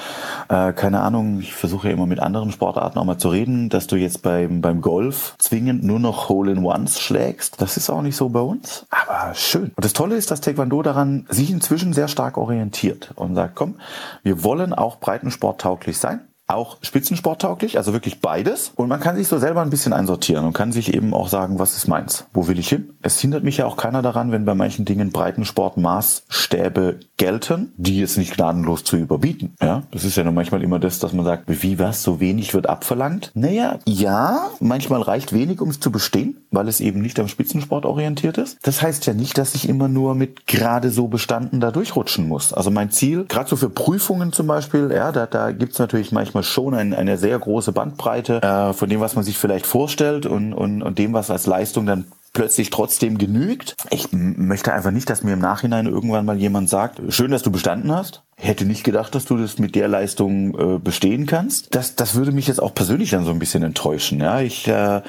äh, 0.48 0.72
keine 0.74 1.01
Ahnung, 1.01 1.41
ich 1.41 1.53
versuche 1.53 1.89
ja 1.89 1.94
immer 1.94 2.06
mit 2.06 2.20
anderen 2.20 2.51
Sportarten 2.51 2.98
auch 3.00 3.06
mal 3.06 3.18
zu 3.18 3.29
reden, 3.29 3.70
dass 3.70 3.88
du 3.88 3.98
jetzt 3.98 4.22
beim, 4.22 4.62
beim 4.62 4.82
Golf 4.82 5.36
zwingend 5.38 5.84
nur 5.84 6.00
noch 6.00 6.29
Hole-in-Ones 6.29 7.00
schlägst. 7.00 7.62
Das 7.62 7.77
ist 7.77 7.89
auch 7.89 8.01
nicht 8.01 8.15
so 8.15 8.29
bei 8.29 8.41
uns, 8.41 8.86
aber 8.89 9.34
schön. 9.36 9.72
Und 9.75 9.84
das 9.84 9.94
Tolle 9.94 10.15
ist, 10.15 10.32
dass 10.32 10.41
Taekwondo 10.41 10.82
daran 10.82 11.25
sich 11.29 11.51
inzwischen 11.51 11.94
sehr 11.94 12.08
stark 12.08 12.38
orientiert 12.38 13.12
und 13.15 13.36
sagt, 13.36 13.56
komm, 13.56 13.75
wir 14.24 14.44
wollen 14.44 14.74
auch 14.74 15.00
Breitensport 15.00 15.62
tauglich 15.62 15.98
sein 15.98 16.22
auch 16.50 16.77
spitzensporttauglich, 16.82 17.77
also 17.77 17.94
wirklich 17.94 18.22
beides. 18.22 18.72
Und 18.75 18.88
man 18.88 19.00
kann 19.00 19.15
sich 19.15 19.27
so 19.27 19.38
selber 19.38 19.62
ein 19.62 19.70
bisschen 19.70 19.94
einsortieren 19.94 20.46
und 20.46 20.53
kann 20.53 20.72
sich 20.72 20.94
eben 20.94 21.13
auch 21.13 21.27
sagen, 21.27 21.60
was 21.60 21.77
ist 21.77 21.88
meins? 21.88 22.25
Wo 22.34 22.48
will 22.48 22.60
ich 22.60 22.70
hin? 22.70 22.94
Es 23.01 23.20
hindert 23.20 23.44
mich 23.44 23.58
ja 23.58 23.65
auch 23.65 23.77
keiner 23.77 24.01
daran, 24.01 24.32
wenn 24.32 24.46
bei 24.46 24.56
manchen 24.56 24.86
Dingen 24.86 25.12
Breitensportmaßstäbe 25.12 27.00
gelten, 27.18 27.74
die 27.77 28.00
jetzt 28.00 28.18
nicht 28.18 28.36
gnadenlos 28.36 28.84
zu 28.84 28.98
überbieten. 28.98 29.53
Ja, 29.62 29.84
das 29.91 30.03
ist 30.06 30.18
ja 30.18 30.24
nur 30.24 30.34
manchmal 30.34 30.63
immer 30.63 30.79
das, 30.79 31.00
dass 31.00 31.13
man 31.13 31.25
sagt, 31.25 31.44
wie 31.48 31.77
was, 31.77 32.01
so 32.01 32.20
wenig 32.20 32.53
wird 32.53 32.68
abverlangt? 32.68 33.32
Naja, 33.36 33.79
ja, 33.86 34.50
manchmal 34.60 35.01
reicht 35.01 35.34
wenig, 35.34 35.62
um 35.62 35.70
es 35.70 35.79
zu 35.79 35.91
bestehen, 35.91 36.38
weil 36.51 36.68
es 36.68 36.79
eben 36.79 37.01
nicht 37.01 37.20
am 37.20 37.27
Spitzensport 37.27 37.86
orientiert 37.86 38.38
ist. 38.38 38.58
Das 38.63 38.82
heißt 38.82 39.06
ja 39.06 39.13
nicht, 39.13 39.38
dass 39.38 39.56
ich 39.56 39.70
immer 39.70 39.88
nur 39.88 40.15
mit 40.15 40.48
gerade 40.48 40.89
so 40.89 41.08
bestanden 41.08 41.60
da 41.60 41.72
durchrutschen 41.72 42.27
muss. 42.27 42.53
Also 42.53 42.72
mein 42.72 42.91
Ziel, 42.91 43.25
gerade 43.25 43.50
so 43.50 43.56
für 43.56 43.70
Prüfungen 43.70 44.32
zum 44.32 44.48
Beispiel, 44.48 44.91
ja, 44.91 45.12
da, 45.12 45.25
da 45.25 45.51
gibt's 45.51 45.79
natürlich 45.79 46.12
manchmal 46.12 46.38
manchmal 46.39 46.43
schon 46.43 46.74
ein, 46.74 46.93
eine 46.93 47.17
sehr 47.17 47.38
große 47.38 47.72
Bandbreite 47.72 48.41
äh, 48.41 48.74
von 48.74 48.89
dem, 48.89 49.00
was 49.00 49.15
man 49.15 49.24
sich 49.24 49.38
vielleicht 49.38 49.65
vorstellt 49.65 50.25
und, 50.25 50.53
und, 50.53 50.81
und 50.81 50.98
dem, 50.98 51.13
was 51.13 51.29
als 51.29 51.46
Leistung 51.46 51.86
dann 51.86 52.05
plötzlich 52.31 52.69
trotzdem 52.69 53.17
genügt. 53.17 53.75
Ich 53.89 54.10
möchte 54.12 54.72
einfach 54.72 54.91
nicht, 54.91 55.10
dass 55.10 55.24
mir 55.24 55.34
im 55.34 55.39
Nachhinein 55.39 55.88
irgendwann 55.88 56.25
mal 56.25 56.38
jemand 56.38 56.69
sagt, 56.69 57.01
schön, 57.10 57.31
dass 57.31 57.41
du 57.41 57.51
bestanden 57.51 57.91
hast. 57.91 58.22
Hätte 58.38 58.65
nicht 58.65 58.84
gedacht, 58.84 59.15
dass 59.15 59.25
du 59.25 59.36
das 59.36 59.58
mit 59.58 59.75
der 59.75 59.88
Leistung 59.88 60.58
äh, 60.58 60.79
bestehen 60.79 61.25
kannst. 61.25 61.75
Das, 61.75 61.96
das 61.96 62.15
würde 62.15 62.31
mich 62.31 62.48
jetzt 62.48 62.62
auch 62.62 62.74
persönlich 62.74 63.10
dann 63.10 63.25
so 63.25 63.31
ein 63.31 63.39
bisschen 63.39 63.63
enttäuschen. 63.63 64.22
Ja, 64.22 64.39
ich 64.41 64.67
äh, 64.67 65.01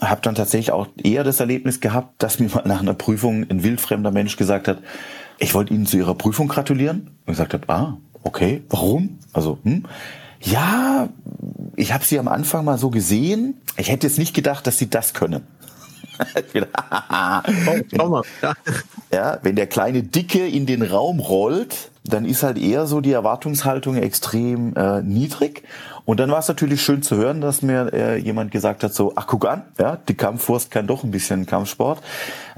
habe 0.00 0.20
dann 0.22 0.34
tatsächlich 0.34 0.72
auch 0.72 0.88
eher 1.02 1.24
das 1.24 1.40
Erlebnis 1.40 1.80
gehabt, 1.80 2.22
dass 2.22 2.40
mir 2.40 2.50
mal 2.50 2.64
nach 2.66 2.80
einer 2.80 2.94
Prüfung 2.94 3.46
ein 3.48 3.62
wildfremder 3.62 4.10
Mensch 4.10 4.36
gesagt 4.36 4.68
hat, 4.68 4.78
ich 5.38 5.54
wollte 5.54 5.72
Ihnen 5.72 5.86
zu 5.86 5.96
Ihrer 5.96 6.14
Prüfung 6.14 6.48
gratulieren. 6.48 7.10
Und 7.26 7.32
gesagt 7.32 7.54
hat, 7.54 7.70
ah, 7.70 7.96
okay, 8.24 8.62
warum? 8.68 9.18
Also, 9.32 9.58
hm? 9.62 9.84
Ja, 10.44 11.08
ich 11.76 11.92
habe 11.92 12.04
sie 12.04 12.18
am 12.18 12.28
Anfang 12.28 12.64
mal 12.64 12.78
so 12.78 12.90
gesehen. 12.90 13.60
Ich 13.76 13.90
hätte 13.90 14.06
jetzt 14.06 14.18
nicht 14.18 14.34
gedacht, 14.34 14.66
dass 14.66 14.78
sie 14.78 14.90
das 14.90 15.14
können. 15.14 15.46
ja, 19.12 19.38
wenn 19.42 19.56
der 19.56 19.66
kleine 19.66 20.02
Dicke 20.02 20.46
in 20.46 20.66
den 20.66 20.82
Raum 20.82 21.18
rollt, 21.18 21.90
dann 22.04 22.26
ist 22.26 22.42
halt 22.42 22.58
eher 22.58 22.86
so 22.86 23.00
die 23.00 23.12
Erwartungshaltung 23.12 23.96
extrem 23.96 24.74
äh, 24.76 25.02
niedrig. 25.02 25.62
Und 26.04 26.20
dann 26.20 26.30
war 26.30 26.40
es 26.40 26.48
natürlich 26.48 26.82
schön 26.82 27.02
zu 27.02 27.16
hören, 27.16 27.40
dass 27.40 27.62
mir 27.62 27.90
äh, 27.94 28.18
jemand 28.18 28.50
gesagt 28.50 28.84
hat, 28.84 28.92
so, 28.92 29.14
ach 29.16 29.26
guck 29.26 29.46
an, 29.48 29.62
ja, 29.78 29.96
die 29.96 30.14
Kampfwurst 30.14 30.70
kann 30.70 30.86
doch 30.86 31.02
ein 31.02 31.10
bisschen 31.10 31.46
Kampfsport. 31.46 32.02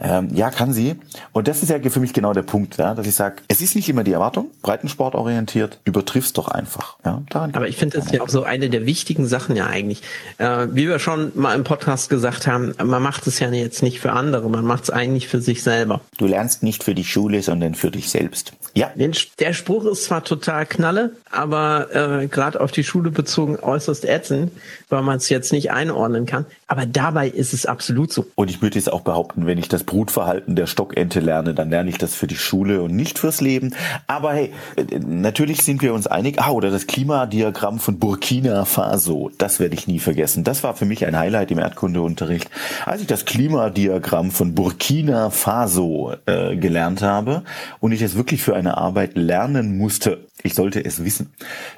Ähm, 0.00 0.28
ja, 0.34 0.50
kann 0.50 0.72
sie. 0.72 0.96
Und 1.32 1.46
das 1.46 1.62
ist 1.62 1.68
ja 1.68 1.78
für 1.88 2.00
mich 2.00 2.12
genau 2.12 2.32
der 2.32 2.42
Punkt, 2.42 2.76
ja, 2.76 2.94
dass 2.94 3.06
ich 3.06 3.14
sage, 3.14 3.36
es 3.46 3.60
ist 3.62 3.76
nicht 3.76 3.88
immer 3.88 4.02
die 4.02 4.12
Erwartung, 4.12 4.50
Breitensport 4.62 5.14
orientiert, 5.14 5.78
übertriff's 5.84 6.32
doch 6.32 6.48
einfach. 6.48 6.96
Ja, 7.04 7.22
daran 7.30 7.54
Aber 7.54 7.68
ich 7.68 7.76
finde 7.76 7.98
das 7.98 8.10
ja 8.10 8.20
auch 8.20 8.28
so 8.28 8.42
eine 8.42 8.68
der 8.68 8.84
wichtigen 8.84 9.26
Sachen 9.26 9.54
ja 9.54 9.66
eigentlich. 9.66 10.02
Äh, 10.38 10.66
wie 10.72 10.88
wir 10.88 10.98
schon 10.98 11.30
mal 11.36 11.54
im 11.54 11.62
Podcast 11.62 12.10
gesagt 12.10 12.48
haben, 12.48 12.74
man 12.82 13.02
macht 13.02 13.26
es 13.28 13.38
ja 13.38 13.48
jetzt 13.50 13.82
nicht 13.82 14.00
für 14.00 14.12
andere, 14.12 14.50
man 14.50 14.64
macht 14.64 14.84
es 14.84 14.90
eigentlich 14.90 15.28
für 15.28 15.40
sich 15.40 15.62
selber. 15.62 16.00
Du 16.18 16.26
lernst 16.26 16.64
nicht 16.64 16.82
für 16.82 16.96
die 16.96 17.04
Schule, 17.04 17.42
sondern 17.42 17.76
für 17.76 17.92
dich 17.92 18.10
selbst. 18.10 18.52
Ja. 18.74 18.90
Der 19.38 19.52
Spruch 19.52 19.84
ist 19.84 20.04
zwar 20.04 20.24
total 20.24 20.64
knalle, 20.64 21.12
aber 21.30 21.94
äh, 21.94 22.26
gerade 22.26 22.58
auf 22.58 22.72
die 22.72 22.84
Schule 22.84 23.10
bezogen 23.10 23.58
äußerst 23.60 24.06
ätzend, 24.06 24.50
weil 24.88 25.02
man 25.02 25.18
es 25.18 25.28
jetzt 25.28 25.52
nicht 25.52 25.70
einordnen 25.70 26.24
kann. 26.24 26.46
Aber 26.68 26.86
dabei 26.86 27.28
ist 27.28 27.52
es 27.52 27.66
absolut 27.66 28.10
so. 28.10 28.24
Und 28.34 28.48
ich 28.48 28.62
würde 28.62 28.76
jetzt 28.78 28.90
auch 28.90 29.02
behaupten, 29.02 29.44
wenn 29.44 29.58
ich 29.58 29.68
das 29.68 29.84
Brutverhalten 29.84 30.56
der 30.56 30.66
Stockente 30.66 31.20
lerne, 31.20 31.52
dann 31.52 31.68
lerne 31.68 31.90
ich 31.90 31.98
das 31.98 32.14
für 32.14 32.26
die 32.26 32.36
Schule 32.36 32.80
und 32.80 32.96
nicht 32.96 33.18
fürs 33.18 33.42
Leben. 33.42 33.74
Aber 34.06 34.32
hey, 34.32 34.54
äh, 34.76 35.00
natürlich 35.00 35.62
sind 35.62 35.82
wir 35.82 35.92
uns 35.92 36.06
einig. 36.06 36.40
Ah, 36.40 36.52
oder 36.52 36.70
das 36.70 36.86
Klimadiagramm 36.86 37.78
von 37.78 37.98
Burkina 37.98 38.64
Faso. 38.64 39.30
Das 39.36 39.60
werde 39.60 39.74
ich 39.74 39.86
nie 39.86 39.98
vergessen. 39.98 40.44
Das 40.44 40.62
war 40.62 40.74
für 40.74 40.86
mich 40.86 41.04
ein 41.04 41.18
Highlight 41.18 41.50
im 41.50 41.58
Erdkundeunterricht. 41.58 42.48
Als 42.86 43.02
ich 43.02 43.06
das 43.06 43.26
Klimadiagramm 43.26 44.30
von 44.30 44.54
Burkina 44.54 45.28
Faso 45.28 46.14
äh, 46.24 46.56
gelernt 46.56 47.02
habe 47.02 47.42
und 47.80 47.92
ich 47.92 48.00
es 48.00 48.16
wirklich 48.16 48.42
für 48.42 48.56
eine 48.56 48.78
Arbeit 48.78 49.25
lernen 49.26 49.76
musste, 49.76 50.26
ich 50.42 50.54
sollte 50.54 50.84
es 50.84 51.04
wissen. 51.04 51.32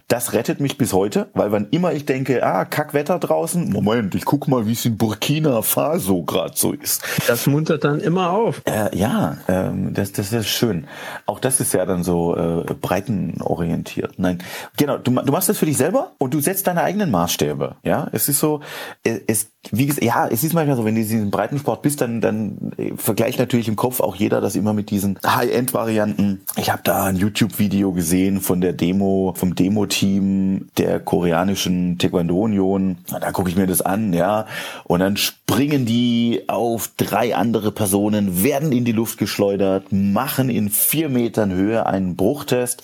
Das 0.09 0.33
rettet 0.33 0.61
mich 0.61 0.79
bis 0.79 0.93
heute, 0.93 1.29
weil 1.33 1.53
wann 1.53 1.69
immer 1.71 1.93
ich 1.93 2.05
denke, 2.05 2.45
ah, 2.45 2.65
Kackwetter 2.65 3.19
draußen, 3.19 3.71
Moment, 3.71 4.15
ich 4.15 4.25
guck 4.25 4.47
mal, 4.49 4.67
wie 4.67 4.73
es 4.73 4.85
in 4.85 4.97
Burkina 4.97 5.63
Faso 5.63 6.23
gerade 6.23 6.57
so 6.57 6.73
ist. 6.73 7.03
Das 7.27 7.47
muntert 7.47 7.85
dann 7.85 8.01
immer 8.01 8.31
auf. 8.31 8.63
Äh, 8.65 8.97
ja, 8.97 9.39
ähm, 9.49 9.95
das, 9.95 10.13
das 10.13 10.33
ist 10.33 10.49
schön. 10.49 10.87
Auch 11.27 11.41
das 11.41 11.61
ist 11.61 11.73
ja 11.73 11.87
dann 11.87 12.05
so 12.05 12.37
äh, 12.37 12.75
breitenorientiert. 12.75 14.19
Nein, 14.19 14.43
genau, 14.77 14.99
du, 14.99 15.13
du 15.13 15.33
machst 15.33 15.49
das 15.49 15.59
für 15.59 15.67
dich 15.67 15.77
selber 15.77 16.13
und 16.19 16.35
du 16.35 16.41
setzt 16.41 16.67
deine 16.67 16.83
eigenen 16.83 17.11
Maßstäbe. 17.11 17.77
Ja, 17.85 18.09
es 18.13 18.29
ist 18.29 18.41
so, 18.41 18.61
äh, 19.05 19.21
es, 19.27 19.51
wie 19.71 19.87
gesagt, 19.87 20.05
ja, 20.05 20.29
es 20.29 20.45
ist 20.45 20.55
manchmal 20.55 20.77
so, 20.77 20.85
wenn 20.85 20.95
du 20.95 21.01
in 21.01 21.09
diesem 21.09 21.31
Breitensport 21.31 21.83
bist, 21.83 22.01
dann, 22.01 22.21
dann 22.21 22.73
äh, 22.77 22.93
vergleicht 22.97 23.39
natürlich 23.39 23.69
im 23.69 23.77
Kopf 23.77 24.01
auch 24.01 24.17
jeder 24.17 24.41
das 24.41 24.57
immer 24.57 24.73
mit 24.73 24.91
diesen 24.91 25.19
High-End-Varianten. 25.25 26.41
Ich 26.57 26.71
habe 26.71 26.83
da 26.85 27.05
ein 27.05 27.17
YouTube-Video 27.17 27.93
gesehen 27.93 28.41
von 28.41 28.61
der 28.61 28.73
Demo, 28.73 29.35
vom 29.37 29.55
Demo-Team 29.55 30.69
der 30.77 31.01
koreanischen 31.01 31.99
Taekwondo-Union. 31.99 32.99
Da 33.21 33.33
gucke 33.33 33.51
ich 33.51 33.57
mir 33.57 33.67
das 33.67 33.83
an, 33.83 34.13
ja. 34.13 34.47
Und 34.85 35.01
dann 35.01 35.17
springen 35.17 35.87
die 35.87 36.45
auf 36.47 36.91
drei 36.97 37.35
andere 37.35 37.73
Personen, 37.73 38.43
werden 38.43 38.73
in 38.73 38.85
die 38.85 38.93
Luft 38.93 39.19
geschleudert, 39.19 39.93
machen 39.93 40.51
in 40.51 40.71
vier 40.71 41.09
Metern 41.09 41.53
Höhe 41.53 41.87
einen 41.87 42.17
Bruchtest 42.17 42.83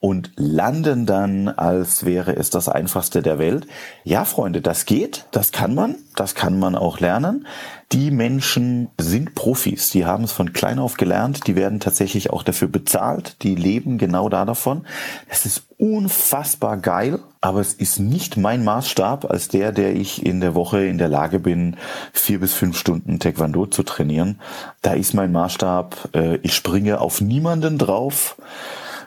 und 0.00 0.30
landen 0.36 1.06
dann, 1.06 1.48
als 1.48 2.04
wäre 2.04 2.36
es 2.36 2.50
das 2.50 2.68
einfachste 2.68 3.22
der 3.22 3.38
Welt. 3.38 3.66
Ja, 4.04 4.24
Freunde, 4.24 4.60
das 4.60 4.86
geht, 4.86 5.26
das 5.30 5.52
kann 5.52 5.74
man, 5.74 5.96
das 6.14 6.25
kann 6.34 6.58
man 6.58 6.74
auch 6.74 7.00
lernen. 7.00 7.46
Die 7.92 8.10
Menschen 8.10 8.88
sind 8.98 9.36
Profis, 9.36 9.90
die 9.90 10.04
haben 10.04 10.24
es 10.24 10.32
von 10.32 10.52
klein 10.52 10.80
auf 10.80 10.96
gelernt, 10.96 11.46
die 11.46 11.54
werden 11.54 11.78
tatsächlich 11.78 12.30
auch 12.30 12.42
dafür 12.42 12.66
bezahlt, 12.66 13.42
die 13.42 13.54
leben 13.54 13.96
genau 13.96 14.28
da 14.28 14.44
davon. 14.44 14.84
Es 15.28 15.46
ist 15.46 15.66
unfassbar 15.78 16.78
geil, 16.78 17.20
aber 17.40 17.60
es 17.60 17.74
ist 17.74 18.00
nicht 18.00 18.36
mein 18.36 18.64
Maßstab 18.64 19.30
als 19.30 19.48
der, 19.48 19.70
der 19.70 19.94
ich 19.94 20.26
in 20.26 20.40
der 20.40 20.56
Woche 20.56 20.84
in 20.84 20.98
der 20.98 21.08
Lage 21.08 21.38
bin, 21.38 21.76
vier 22.12 22.40
bis 22.40 22.54
fünf 22.54 22.76
Stunden 22.76 23.20
Taekwondo 23.20 23.66
zu 23.66 23.84
trainieren. 23.84 24.40
Da 24.82 24.94
ist 24.94 25.14
mein 25.14 25.30
Maßstab, 25.30 26.08
äh, 26.14 26.36
ich 26.42 26.54
springe 26.54 27.00
auf 27.00 27.20
niemanden 27.20 27.78
drauf. 27.78 28.36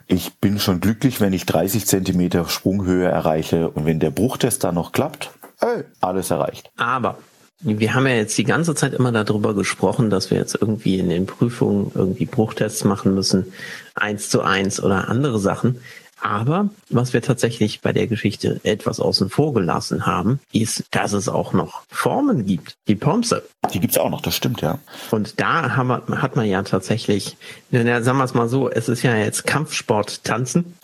Ich 0.07 0.35
bin 0.39 0.57
schon 0.57 0.79
glücklich, 0.79 1.21
wenn 1.21 1.33
ich 1.33 1.45
30 1.45 1.85
Zentimeter 1.85 2.47
Sprunghöhe 2.47 3.07
erreiche 3.07 3.69
und 3.69 3.85
wenn 3.85 3.99
der 3.99 4.09
Bruchtest 4.09 4.63
da 4.63 4.71
noch 4.71 4.91
klappt, 4.91 5.31
ey, 5.61 5.83
alles 6.01 6.31
erreicht. 6.31 6.71
Aber 6.77 7.17
wir 7.61 7.93
haben 7.93 8.07
ja 8.07 8.15
jetzt 8.15 8.37
die 8.37 8.45
ganze 8.45 8.73
Zeit 8.73 8.93
immer 8.93 9.11
darüber 9.11 9.53
gesprochen, 9.53 10.09
dass 10.09 10.31
wir 10.31 10.37
jetzt 10.37 10.57
irgendwie 10.59 10.97
in 10.97 11.09
den 11.09 11.25
Prüfungen 11.25 11.91
irgendwie 11.93 12.25
Bruchtests 12.25 12.85
machen 12.85 13.13
müssen, 13.13 13.51
eins 13.95 14.29
zu 14.29 14.41
eins 14.41 14.81
oder 14.81 15.09
andere 15.09 15.39
Sachen. 15.39 15.81
Aber 16.21 16.69
was 16.89 17.13
wir 17.13 17.21
tatsächlich 17.21 17.81
bei 17.81 17.93
der 17.93 18.07
Geschichte 18.07 18.59
etwas 18.63 18.99
außen 18.99 19.29
vor 19.29 19.53
gelassen 19.53 20.05
haben, 20.05 20.39
ist, 20.51 20.83
dass 20.91 21.13
es 21.13 21.29
auch 21.29 21.53
noch 21.53 21.83
Formen 21.89 22.45
gibt. 22.45 22.75
Die 22.87 22.95
Pomse. 22.95 23.43
Die 23.73 23.79
gibt's 23.79 23.97
auch 23.97 24.09
noch, 24.09 24.21
das 24.21 24.35
stimmt, 24.35 24.61
ja. 24.61 24.79
Und 25.11 25.39
da 25.39 25.75
haben 25.75 25.87
wir, 25.87 26.21
hat 26.21 26.35
man 26.35 26.45
ja 26.45 26.61
tatsächlich, 26.63 27.37
na, 27.71 28.01
sagen 28.01 28.17
wir 28.17 28.25
es 28.25 28.33
mal 28.33 28.49
so, 28.49 28.69
es 28.69 28.89
ist 28.89 29.03
ja 29.03 29.15
jetzt 29.15 29.45
Kampfsport 29.45 30.23
tanzen 30.23 30.75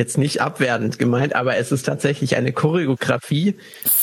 jetzt 0.00 0.16
nicht 0.16 0.40
abwertend 0.40 0.98
gemeint, 0.98 1.36
aber 1.36 1.56
es 1.56 1.70
ist 1.72 1.84
tatsächlich 1.84 2.34
eine 2.34 2.52
Choreografie, 2.52 3.56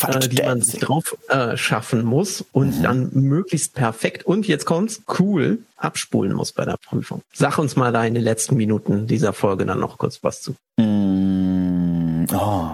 äh, 0.08 0.20
die 0.30 0.44
man 0.44 0.62
sich 0.62 0.80
drauf 0.80 1.18
äh, 1.30 1.58
schaffen 1.58 2.06
muss 2.06 2.46
und 2.52 2.78
mhm. 2.78 2.84
dann 2.84 3.10
möglichst 3.14 3.74
perfekt 3.74 4.24
und 4.24 4.48
jetzt 4.48 4.66
kommt's 4.66 5.02
cool 5.20 5.60
abspulen 5.76 6.34
muss 6.34 6.52
bei 6.52 6.66
der 6.66 6.78
Prüfung. 6.78 7.22
Sag 7.34 7.58
uns 7.58 7.76
mal 7.76 7.92
da 7.92 8.06
in 8.06 8.14
den 8.14 8.24
letzten 8.24 8.58
Minuten 8.58 9.08
dieser 9.08 9.34
Folge 9.34 9.66
dann 9.66 9.80
noch 9.80 9.98
kurz 9.98 10.24
was 10.24 10.42
zu. 10.42 10.56
Mm, 10.78 12.26
oh. 12.34 12.70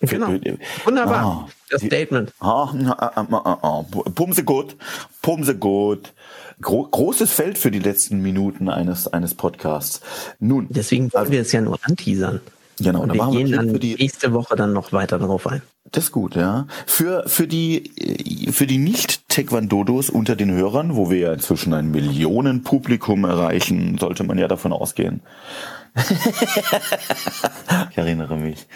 Genau. 0.00 0.34
Wunderbar. 0.84 1.46
Oh, 1.46 1.50
das 1.70 1.82
Statement. 1.82 2.32
Oh, 2.40 2.68
oh, 2.72 3.56
oh, 3.62 3.82
Pumse 4.10 4.42
gut. 4.42 4.76
Pumse 5.22 5.56
gut. 5.56 6.12
Gro 6.62 6.88
großes 6.90 7.30
Feld 7.30 7.58
für 7.58 7.70
die 7.70 7.80
letzten 7.80 8.22
Minuten 8.22 8.70
eines, 8.70 9.12
eines 9.12 9.34
Podcasts. 9.34 10.00
Nun. 10.38 10.66
Deswegen 10.70 11.12
wollen 11.12 11.20
also, 11.20 11.32
wir 11.32 11.40
es 11.42 11.52
ja 11.52 11.60
nur 11.60 11.78
anteasern. 11.82 12.40
Genau, 12.78 13.02
und 13.02 13.12
wir 13.12 13.30
gehen 13.30 13.50
wir 13.50 13.56
dann 13.56 13.78
die, 13.78 13.96
nächste 13.96 14.32
Woche 14.32 14.56
dann 14.56 14.72
noch 14.72 14.92
weiter 14.92 15.18
drauf 15.18 15.46
ein. 15.46 15.62
Das 15.90 16.04
ist 16.04 16.12
gut, 16.12 16.36
ja. 16.36 16.66
Für, 16.86 17.24
für 17.26 17.46
die, 17.46 18.48
für 18.50 18.66
die 18.66 18.78
Nicht-Taekwondodos 18.78 20.08
unter 20.08 20.36
den 20.36 20.50
Hörern, 20.52 20.96
wo 20.96 21.10
wir 21.10 21.18
ja 21.18 21.32
inzwischen 21.32 21.74
ein 21.74 21.90
Millionenpublikum 21.90 23.24
erreichen, 23.24 23.98
sollte 23.98 24.24
man 24.24 24.38
ja 24.38 24.48
davon 24.48 24.72
ausgehen, 24.72 25.20
ich 27.90 27.98
erinnere 27.98 28.36
mich. 28.36 28.66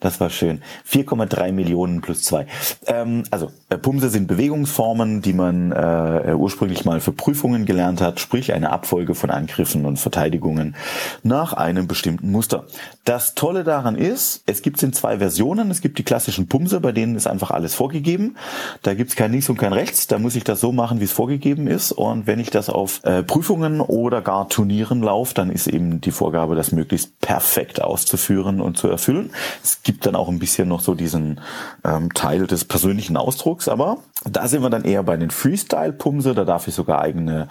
Das 0.00 0.20
war 0.20 0.30
schön. 0.30 0.62
4,3 0.90 1.52
Millionen 1.52 2.00
plus 2.00 2.22
zwei. 2.22 2.46
Ähm, 2.86 3.24
also 3.30 3.52
äh, 3.68 3.76
Pumse 3.76 4.08
sind 4.08 4.26
Bewegungsformen, 4.26 5.20
die 5.20 5.34
man 5.34 5.72
äh, 5.72 6.34
ursprünglich 6.34 6.84
mal 6.84 7.00
für 7.00 7.12
Prüfungen 7.12 7.66
gelernt 7.66 8.00
hat, 8.00 8.20
sprich 8.20 8.54
eine 8.54 8.70
Abfolge 8.70 9.14
von 9.14 9.30
Angriffen 9.30 9.84
und 9.84 9.98
Verteidigungen 9.98 10.74
nach 11.22 11.52
einem 11.52 11.86
bestimmten 11.86 12.30
Muster. 12.30 12.64
Das 13.04 13.34
Tolle 13.34 13.64
daran 13.64 13.96
ist, 13.96 14.42
es 14.46 14.62
gibt 14.62 14.78
es 14.78 14.82
in 14.82 14.92
zwei 14.92 15.18
Versionen. 15.18 15.70
Es 15.70 15.82
gibt 15.82 15.98
die 15.98 16.04
klassischen 16.04 16.48
Pumse, 16.48 16.80
bei 16.80 16.92
denen 16.92 17.14
ist 17.14 17.26
einfach 17.26 17.50
alles 17.50 17.74
vorgegeben. 17.74 18.36
Da 18.82 18.94
gibt 18.94 19.10
es 19.10 19.16
kein 19.16 19.32
Links 19.32 19.48
und 19.48 19.58
kein 19.58 19.72
Rechts. 19.72 20.06
Da 20.06 20.18
muss 20.18 20.36
ich 20.36 20.44
das 20.44 20.60
so 20.60 20.72
machen, 20.72 21.00
wie 21.00 21.04
es 21.04 21.12
vorgegeben 21.12 21.66
ist. 21.66 21.92
Und 21.92 22.26
wenn 22.26 22.40
ich 22.40 22.50
das 22.50 22.70
auf 22.70 23.04
äh, 23.04 23.22
Prüfungen 23.22 23.80
oder 23.80 24.22
gar 24.22 24.48
Turnieren 24.48 25.02
laufe, 25.02 25.34
dann 25.34 25.50
ist 25.50 25.66
eben 25.66 26.00
die 26.00 26.12
Vorgabe, 26.12 26.61
das 26.62 26.72
möglichst 26.72 27.20
perfekt 27.20 27.82
auszuführen 27.82 28.60
und 28.60 28.76
zu 28.76 28.88
erfüllen. 28.88 29.30
Es 29.62 29.82
gibt 29.82 30.06
dann 30.06 30.14
auch 30.14 30.28
ein 30.28 30.38
bisschen 30.38 30.68
noch 30.68 30.80
so 30.80 30.94
diesen 30.94 31.40
ähm, 31.84 32.14
Teil 32.14 32.46
des 32.46 32.64
persönlichen 32.64 33.16
Ausdrucks, 33.16 33.68
aber 33.68 33.98
da 34.24 34.46
sind 34.46 34.62
wir 34.62 34.70
dann 34.70 34.84
eher 34.84 35.02
bei 35.02 35.16
den 35.16 35.30
Freestyle-Pumse, 35.30 36.34
da 36.34 36.44
darf 36.44 36.68
ich 36.68 36.74
sogar 36.74 37.00
eigene 37.00 37.48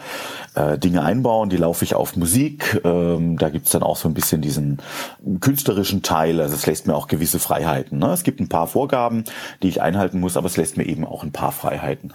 äh, 0.56 0.78
Dinge 0.78 1.04
einbauen, 1.04 1.50
die 1.50 1.58
laufe 1.58 1.84
ich 1.84 1.96
auf 1.96 2.16
Musik, 2.16 2.80
ähm, 2.86 3.38
da 3.38 3.50
gibt's 3.50 3.72
dann 3.72 3.84
auch 3.84 3.98
so 3.98 4.08
ein 4.08 4.14
bisschen 4.14 4.42
diesen 4.42 4.80
künstlerischen 5.42 6.02
Teil, 6.02 6.40
also 6.40 6.56
es 6.56 6.66
lässt 6.66 6.88
mir 6.88 6.96
auch 6.96 7.08
gewisse 7.08 7.40
Freiheiten. 7.40 8.00
Ne? 8.00 8.08
Es 8.14 8.24
gibt 8.24 8.40
ein 8.40 8.48
paar 8.48 8.68
Vorgaben, 8.68 9.26
die 9.62 9.68
ich 9.68 9.82
einhalten 9.82 10.22
muss, 10.22 10.38
aber 10.38 10.48
es 10.48 10.56
lässt 10.56 10.78
mir 10.78 10.86
eben 10.86 11.06
auch 11.06 11.24
ein 11.24 11.34
paar 11.34 11.52
Freiheiten. 11.52 12.14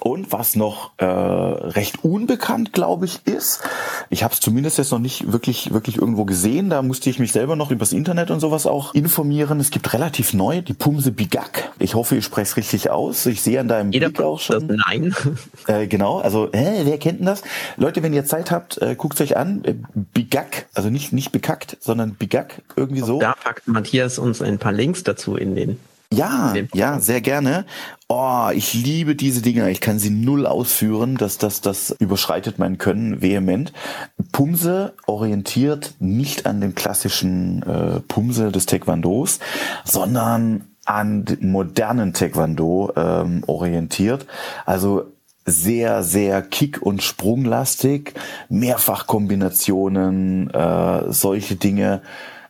Und 0.00 0.32
was 0.32 0.54
noch 0.54 0.92
äh, 0.98 1.06
recht 1.06 2.04
unbekannt, 2.04 2.74
glaube 2.74 3.06
ich, 3.06 3.26
ist, 3.26 3.62
ich 4.10 4.22
habe 4.22 4.34
es 4.34 4.40
zumindest 4.40 4.76
jetzt 4.76 4.92
noch 4.92 4.98
nicht 4.98 5.32
wirklich, 5.32 5.72
wirklich 5.72 5.96
irgendwo 5.96 6.26
gesehen, 6.26 6.33
da 6.70 6.82
musste 6.82 7.10
ich 7.10 7.18
mich 7.18 7.32
selber 7.32 7.56
noch 7.56 7.70
übers 7.70 7.92
Internet 7.92 8.30
und 8.30 8.40
sowas 8.40 8.66
auch 8.66 8.94
informieren. 8.94 9.60
Es 9.60 9.70
gibt 9.70 9.92
relativ 9.92 10.34
neu 10.34 10.62
die 10.62 10.74
Pumse 10.74 11.12
Bigak. 11.12 11.72
Ich 11.78 11.94
hoffe, 11.94 12.16
ich 12.16 12.24
spreche 12.24 12.50
es 12.50 12.56
richtig 12.56 12.90
aus. 12.90 13.26
Ich 13.26 13.42
sehe 13.42 13.60
an 13.60 13.68
deinem 13.68 13.92
jeder 13.92 14.08
Blick 14.08 14.20
auch 14.20 14.40
schon. 14.40 14.68
Das, 14.68 14.78
nein. 14.86 15.14
Äh, 15.66 15.86
genau, 15.86 16.18
also 16.18 16.52
äh, 16.52 16.84
wer 16.84 16.98
kennt 16.98 17.20
denn 17.20 17.26
das? 17.26 17.42
Leute, 17.78 18.02
wenn 18.02 18.12
ihr 18.12 18.26
Zeit 18.26 18.50
habt, 18.50 18.82
äh, 18.82 18.94
guckt 18.96 19.18
euch 19.20 19.36
an. 19.36 19.64
Äh, 19.64 19.74
Bigak, 19.94 20.66
also 20.74 20.90
nicht 20.90 21.12
nicht 21.12 21.32
bekackt, 21.32 21.78
sondern 21.80 22.14
Bigak 22.14 22.62
irgendwie 22.76 23.00
so. 23.00 23.18
Da 23.18 23.32
packt 23.32 23.66
Matthias 23.66 24.18
uns 24.18 24.42
ein 24.42 24.58
paar 24.58 24.72
Links 24.72 25.04
dazu 25.04 25.36
in 25.36 25.54
den 25.54 25.78
ja, 26.14 26.54
ja, 26.72 27.00
sehr 27.00 27.20
gerne. 27.20 27.64
Oh, 28.08 28.50
ich 28.54 28.74
liebe 28.74 29.14
diese 29.14 29.40
Dinger. 29.40 29.68
Ich 29.68 29.80
kann 29.80 29.98
sie 29.98 30.10
null 30.10 30.46
ausführen. 30.46 31.16
Das, 31.16 31.38
das, 31.38 31.62
das 31.62 31.90
überschreitet 31.90 32.58
mein 32.58 32.76
Können 32.76 33.22
vehement. 33.22 33.72
Pumse 34.30 34.92
orientiert 35.06 35.94
nicht 36.00 36.44
an 36.44 36.60
dem 36.60 36.74
klassischen 36.74 37.62
äh, 37.62 38.00
Pumse 38.00 38.52
des 38.52 38.66
Taekwondos, 38.66 39.40
sondern 39.84 40.64
an 40.84 41.24
modernen 41.40 42.12
Taekwondo 42.12 42.92
ähm, 42.94 43.42
orientiert. 43.46 44.26
Also 44.66 45.10
sehr, 45.46 46.02
sehr 46.02 46.42
kick- 46.42 46.82
und 46.82 47.02
sprunglastig, 47.02 48.12
Mehrfachkombinationen, 48.50 50.50
äh, 50.50 51.12
solche 51.12 51.56
Dinge 51.56 52.02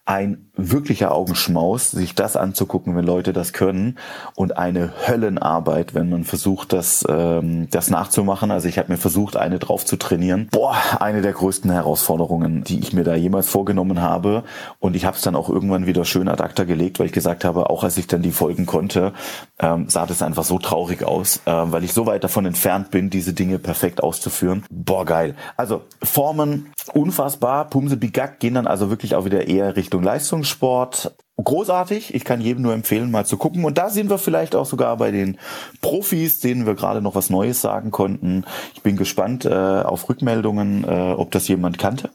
ein 0.04 0.43
wirklicher 0.56 1.12
Augenschmaus, 1.12 1.90
sich 1.90 2.14
das 2.14 2.36
anzugucken, 2.36 2.96
wenn 2.96 3.04
Leute 3.04 3.32
das 3.32 3.52
können 3.52 3.98
und 4.34 4.56
eine 4.56 4.92
Höllenarbeit, 5.06 5.94
wenn 5.94 6.08
man 6.08 6.24
versucht, 6.24 6.72
das, 6.72 7.04
ähm, 7.08 7.68
das 7.70 7.90
nachzumachen. 7.90 8.50
Also 8.50 8.68
ich 8.68 8.78
habe 8.78 8.92
mir 8.92 8.98
versucht, 8.98 9.36
eine 9.36 9.58
drauf 9.58 9.84
zu 9.84 9.96
trainieren. 9.96 10.48
Boah, 10.52 10.76
eine 11.00 11.22
der 11.22 11.32
größten 11.32 11.70
Herausforderungen, 11.70 12.62
die 12.62 12.78
ich 12.78 12.92
mir 12.92 13.04
da 13.04 13.14
jemals 13.14 13.48
vorgenommen 13.48 14.00
habe. 14.00 14.44
Und 14.78 14.94
ich 14.94 15.04
habe 15.04 15.16
es 15.16 15.22
dann 15.22 15.34
auch 15.34 15.48
irgendwann 15.48 15.86
wieder 15.86 16.04
schön 16.04 16.28
ad 16.28 16.42
acta 16.42 16.64
gelegt, 16.64 16.98
weil 16.98 17.06
ich 17.06 17.12
gesagt 17.12 17.44
habe, 17.44 17.70
auch 17.70 17.82
als 17.82 17.96
ich 17.96 18.06
dann 18.06 18.22
die 18.22 18.32
folgen 18.32 18.66
konnte, 18.66 19.12
ähm, 19.58 19.88
sah 19.88 20.06
das 20.06 20.22
einfach 20.22 20.44
so 20.44 20.58
traurig 20.58 21.04
aus, 21.04 21.40
äh, 21.46 21.50
weil 21.52 21.84
ich 21.84 21.92
so 21.92 22.06
weit 22.06 22.22
davon 22.22 22.46
entfernt 22.46 22.90
bin, 22.90 23.10
diese 23.10 23.32
Dinge 23.32 23.58
perfekt 23.58 24.02
auszuführen. 24.02 24.64
Boah, 24.70 25.04
geil. 25.04 25.34
Also 25.56 25.82
Formen 26.02 26.70
unfassbar. 26.92 27.68
Pumse 27.68 27.96
Bigak 27.96 28.38
gehen 28.38 28.54
dann 28.54 28.66
also 28.66 28.90
wirklich 28.90 29.14
auch 29.16 29.24
wieder 29.24 29.48
eher 29.48 29.76
Richtung 29.76 30.02
Leistung 30.02 30.43
Leistungssport 30.44 31.16
großartig. 31.42 32.14
Ich 32.14 32.24
kann 32.24 32.40
jedem 32.40 32.62
nur 32.62 32.74
empfehlen, 32.74 33.10
mal 33.10 33.26
zu 33.26 33.36
gucken. 33.36 33.64
Und 33.64 33.76
da 33.76 33.90
sind 33.90 34.08
wir 34.08 34.18
vielleicht 34.18 34.54
auch 34.54 34.66
sogar 34.66 34.96
bei 34.98 35.10
den 35.10 35.38
Profis, 35.80 36.38
denen 36.38 36.64
wir 36.64 36.74
gerade 36.74 37.02
noch 37.02 37.16
was 37.16 37.28
Neues 37.28 37.60
sagen 37.60 37.90
konnten. 37.90 38.44
Ich 38.74 38.82
bin 38.82 38.96
gespannt 38.96 39.44
äh, 39.44 39.48
auf 39.48 40.08
Rückmeldungen, 40.08 40.84
äh, 40.84 41.14
ob 41.16 41.32
das 41.32 41.48
jemand 41.48 41.78
kannte. 41.78 42.10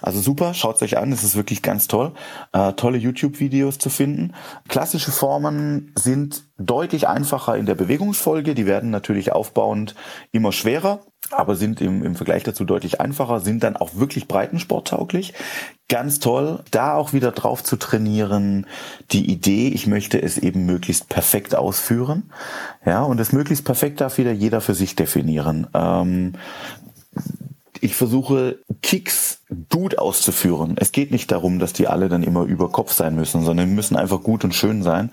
Also 0.00 0.20
super, 0.20 0.54
schaut 0.54 0.80
euch 0.80 0.96
an. 0.96 1.12
Es 1.12 1.22
ist 1.22 1.36
wirklich 1.36 1.60
ganz 1.60 1.86
toll. 1.86 2.12
Äh, 2.52 2.72
tolle 2.72 2.96
YouTube-Videos 2.96 3.78
zu 3.78 3.90
finden. 3.90 4.32
Klassische 4.68 5.12
Formen 5.12 5.92
sind 5.94 6.44
deutlich 6.58 7.08
einfacher 7.08 7.56
in 7.56 7.66
der 7.66 7.74
Bewegungsfolge. 7.74 8.54
Die 8.54 8.66
werden 8.66 8.90
natürlich 8.90 9.32
aufbauend 9.32 9.94
immer 10.32 10.52
schwerer 10.52 11.00
aber 11.30 11.56
sind 11.56 11.80
im, 11.80 12.04
im 12.04 12.14
Vergleich 12.16 12.42
dazu 12.42 12.64
deutlich 12.64 13.00
einfacher, 13.00 13.40
sind 13.40 13.62
dann 13.62 13.76
auch 13.76 13.94
wirklich 13.94 14.28
breitensporttauglich. 14.28 15.34
Ganz 15.88 16.18
toll, 16.18 16.60
da 16.70 16.94
auch 16.94 17.12
wieder 17.12 17.32
drauf 17.32 17.62
zu 17.62 17.76
trainieren. 17.76 18.66
Die 19.12 19.30
Idee, 19.30 19.68
ich 19.68 19.86
möchte 19.86 20.20
es 20.20 20.38
eben 20.38 20.66
möglichst 20.66 21.08
perfekt 21.08 21.54
ausführen. 21.54 22.32
Ja, 22.84 23.02
und 23.02 23.18
das 23.18 23.32
möglichst 23.32 23.64
perfekt 23.64 24.00
darf 24.00 24.18
wieder 24.18 24.32
jeder 24.32 24.60
für 24.60 24.74
sich 24.74 24.96
definieren. 24.96 25.68
Ähm, 25.74 26.34
ich 27.82 27.96
versuche 27.96 28.60
Kicks 28.80 29.40
gut 29.68 29.98
auszuführen. 29.98 30.76
Es 30.78 30.92
geht 30.92 31.10
nicht 31.10 31.32
darum, 31.32 31.58
dass 31.58 31.72
die 31.72 31.88
alle 31.88 32.08
dann 32.08 32.22
immer 32.22 32.44
über 32.44 32.70
Kopf 32.70 32.92
sein 32.92 33.16
müssen, 33.16 33.44
sondern 33.44 33.74
müssen 33.74 33.96
einfach 33.96 34.22
gut 34.22 34.44
und 34.44 34.54
schön 34.54 34.84
sein. 34.84 35.10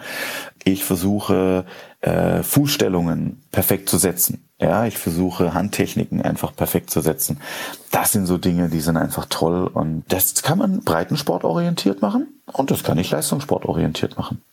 Ich 0.63 0.86
versuche 0.86 1.65
äh, 2.02 2.44
Fußstellungen 2.44 3.41
perfekt 3.52 3.89
zu 3.89 3.98
setzen. 3.98 4.48
Ja, 4.62 4.86
ich 4.86 5.00
versuche 5.00 5.56
Handtechniken 5.56 6.22
einfach 6.22 6.56
perfekt 6.56 6.91
zu 6.91 7.02
setzen. 7.02 7.41
Das 7.89 8.12
sind 8.12 8.28
so 8.28 8.38
Dinge, 8.38 8.70
die 8.70 8.82
sind 8.82 8.98
einfach 8.98 9.26
toll 9.30 9.65
und 9.65 10.04
das 10.10 10.44
kann 10.44 10.60
man 10.60 10.82
breitensportorientiert 10.82 12.04
machen 12.04 12.28
und 12.46 12.70
das 12.70 12.84
kann 12.84 13.00
ich 13.00 13.10
leistungssportorientiert 13.10 14.15
machen. 14.15 14.44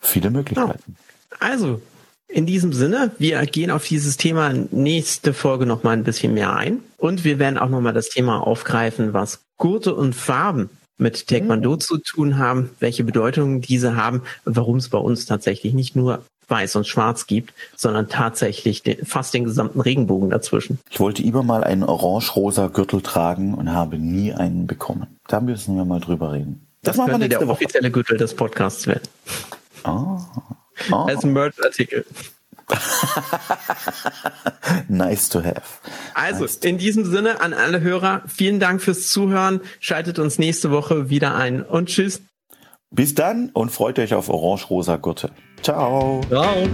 Viele 0.00 0.30
Möglichkeiten. 0.30 0.96
Also, 1.38 1.80
in 2.26 2.46
diesem 2.46 2.72
Sinne, 2.72 3.12
wir 3.18 3.40
gehen 3.46 3.70
auf 3.70 3.86
dieses 3.86 4.16
Thema 4.16 4.52
nächste 4.72 5.34
Folge 5.34 5.66
noch 5.66 5.84
mal 5.84 5.92
ein 5.92 6.04
bisschen 6.04 6.34
mehr 6.34 6.56
ein 6.56 6.80
und 7.00 7.24
wir 7.24 7.38
werden 7.38 7.58
auch 7.58 7.68
noch 7.68 7.80
mal 7.80 7.92
das 7.92 8.10
Thema 8.10 8.46
aufgreifen, 8.46 9.12
was 9.12 9.40
Gurte 9.56 9.94
und 9.94 10.14
Farben 10.14 10.70
mit 10.98 11.26
Taekwondo 11.26 11.72
mhm. 11.72 11.80
zu 11.80 11.98
tun 11.98 12.38
haben, 12.38 12.70
welche 12.78 13.04
Bedeutung 13.04 13.62
diese 13.62 13.96
haben 13.96 14.22
und 14.44 14.56
warum 14.56 14.76
es 14.76 14.90
bei 14.90 14.98
uns 14.98 15.26
tatsächlich 15.26 15.72
nicht 15.72 15.96
nur 15.96 16.22
weiß 16.46 16.76
und 16.76 16.86
schwarz 16.86 17.26
gibt, 17.26 17.54
sondern 17.76 18.08
tatsächlich 18.08 18.82
den, 18.82 19.04
fast 19.06 19.32
den 19.32 19.44
gesamten 19.44 19.80
Regenbogen 19.80 20.30
dazwischen. 20.30 20.80
Ich 20.90 21.00
wollte 21.00 21.22
immer 21.22 21.42
mal 21.42 21.64
einen 21.64 21.84
orange-rosa 21.84 22.66
Gürtel 22.66 23.00
tragen 23.00 23.54
und 23.54 23.72
habe 23.72 23.98
nie 23.98 24.32
einen 24.34 24.66
bekommen. 24.66 25.06
Da 25.28 25.40
müssen 25.40 25.76
wir 25.76 25.84
mal 25.84 26.00
drüber 26.00 26.32
reden. 26.32 26.66
Das, 26.82 26.96
das 26.96 27.06
könnte 27.06 27.28
der 27.28 27.40
Woche. 27.40 27.50
offizielle 27.50 27.90
Gürtel 27.90 28.18
des 28.18 28.34
Podcasts 28.34 28.86
werden. 28.86 29.02
Oh. 29.84 30.18
Oh. 30.90 30.94
Als 30.96 31.24
Merch-Artikel. 31.24 32.04
nice 34.88 35.28
to 35.28 35.42
have. 35.42 35.62
Also, 36.14 36.44
nice 36.44 36.56
in 36.56 36.78
diesem 36.78 37.04
Sinne 37.04 37.40
an 37.40 37.52
alle 37.52 37.80
Hörer, 37.80 38.22
vielen 38.26 38.60
Dank 38.60 38.82
fürs 38.82 39.08
Zuhören. 39.08 39.60
Schaltet 39.80 40.18
uns 40.18 40.38
nächste 40.38 40.70
Woche 40.70 41.10
wieder 41.10 41.34
ein 41.34 41.62
und 41.62 41.88
tschüss. 41.88 42.22
Bis 42.90 43.14
dann 43.14 43.50
und 43.50 43.70
freut 43.70 43.98
euch 43.98 44.14
auf 44.14 44.28
orange-rosa 44.28 44.96
Gurte. 44.96 45.30
Ciao. 45.62 46.22
Ciao. 46.28 46.68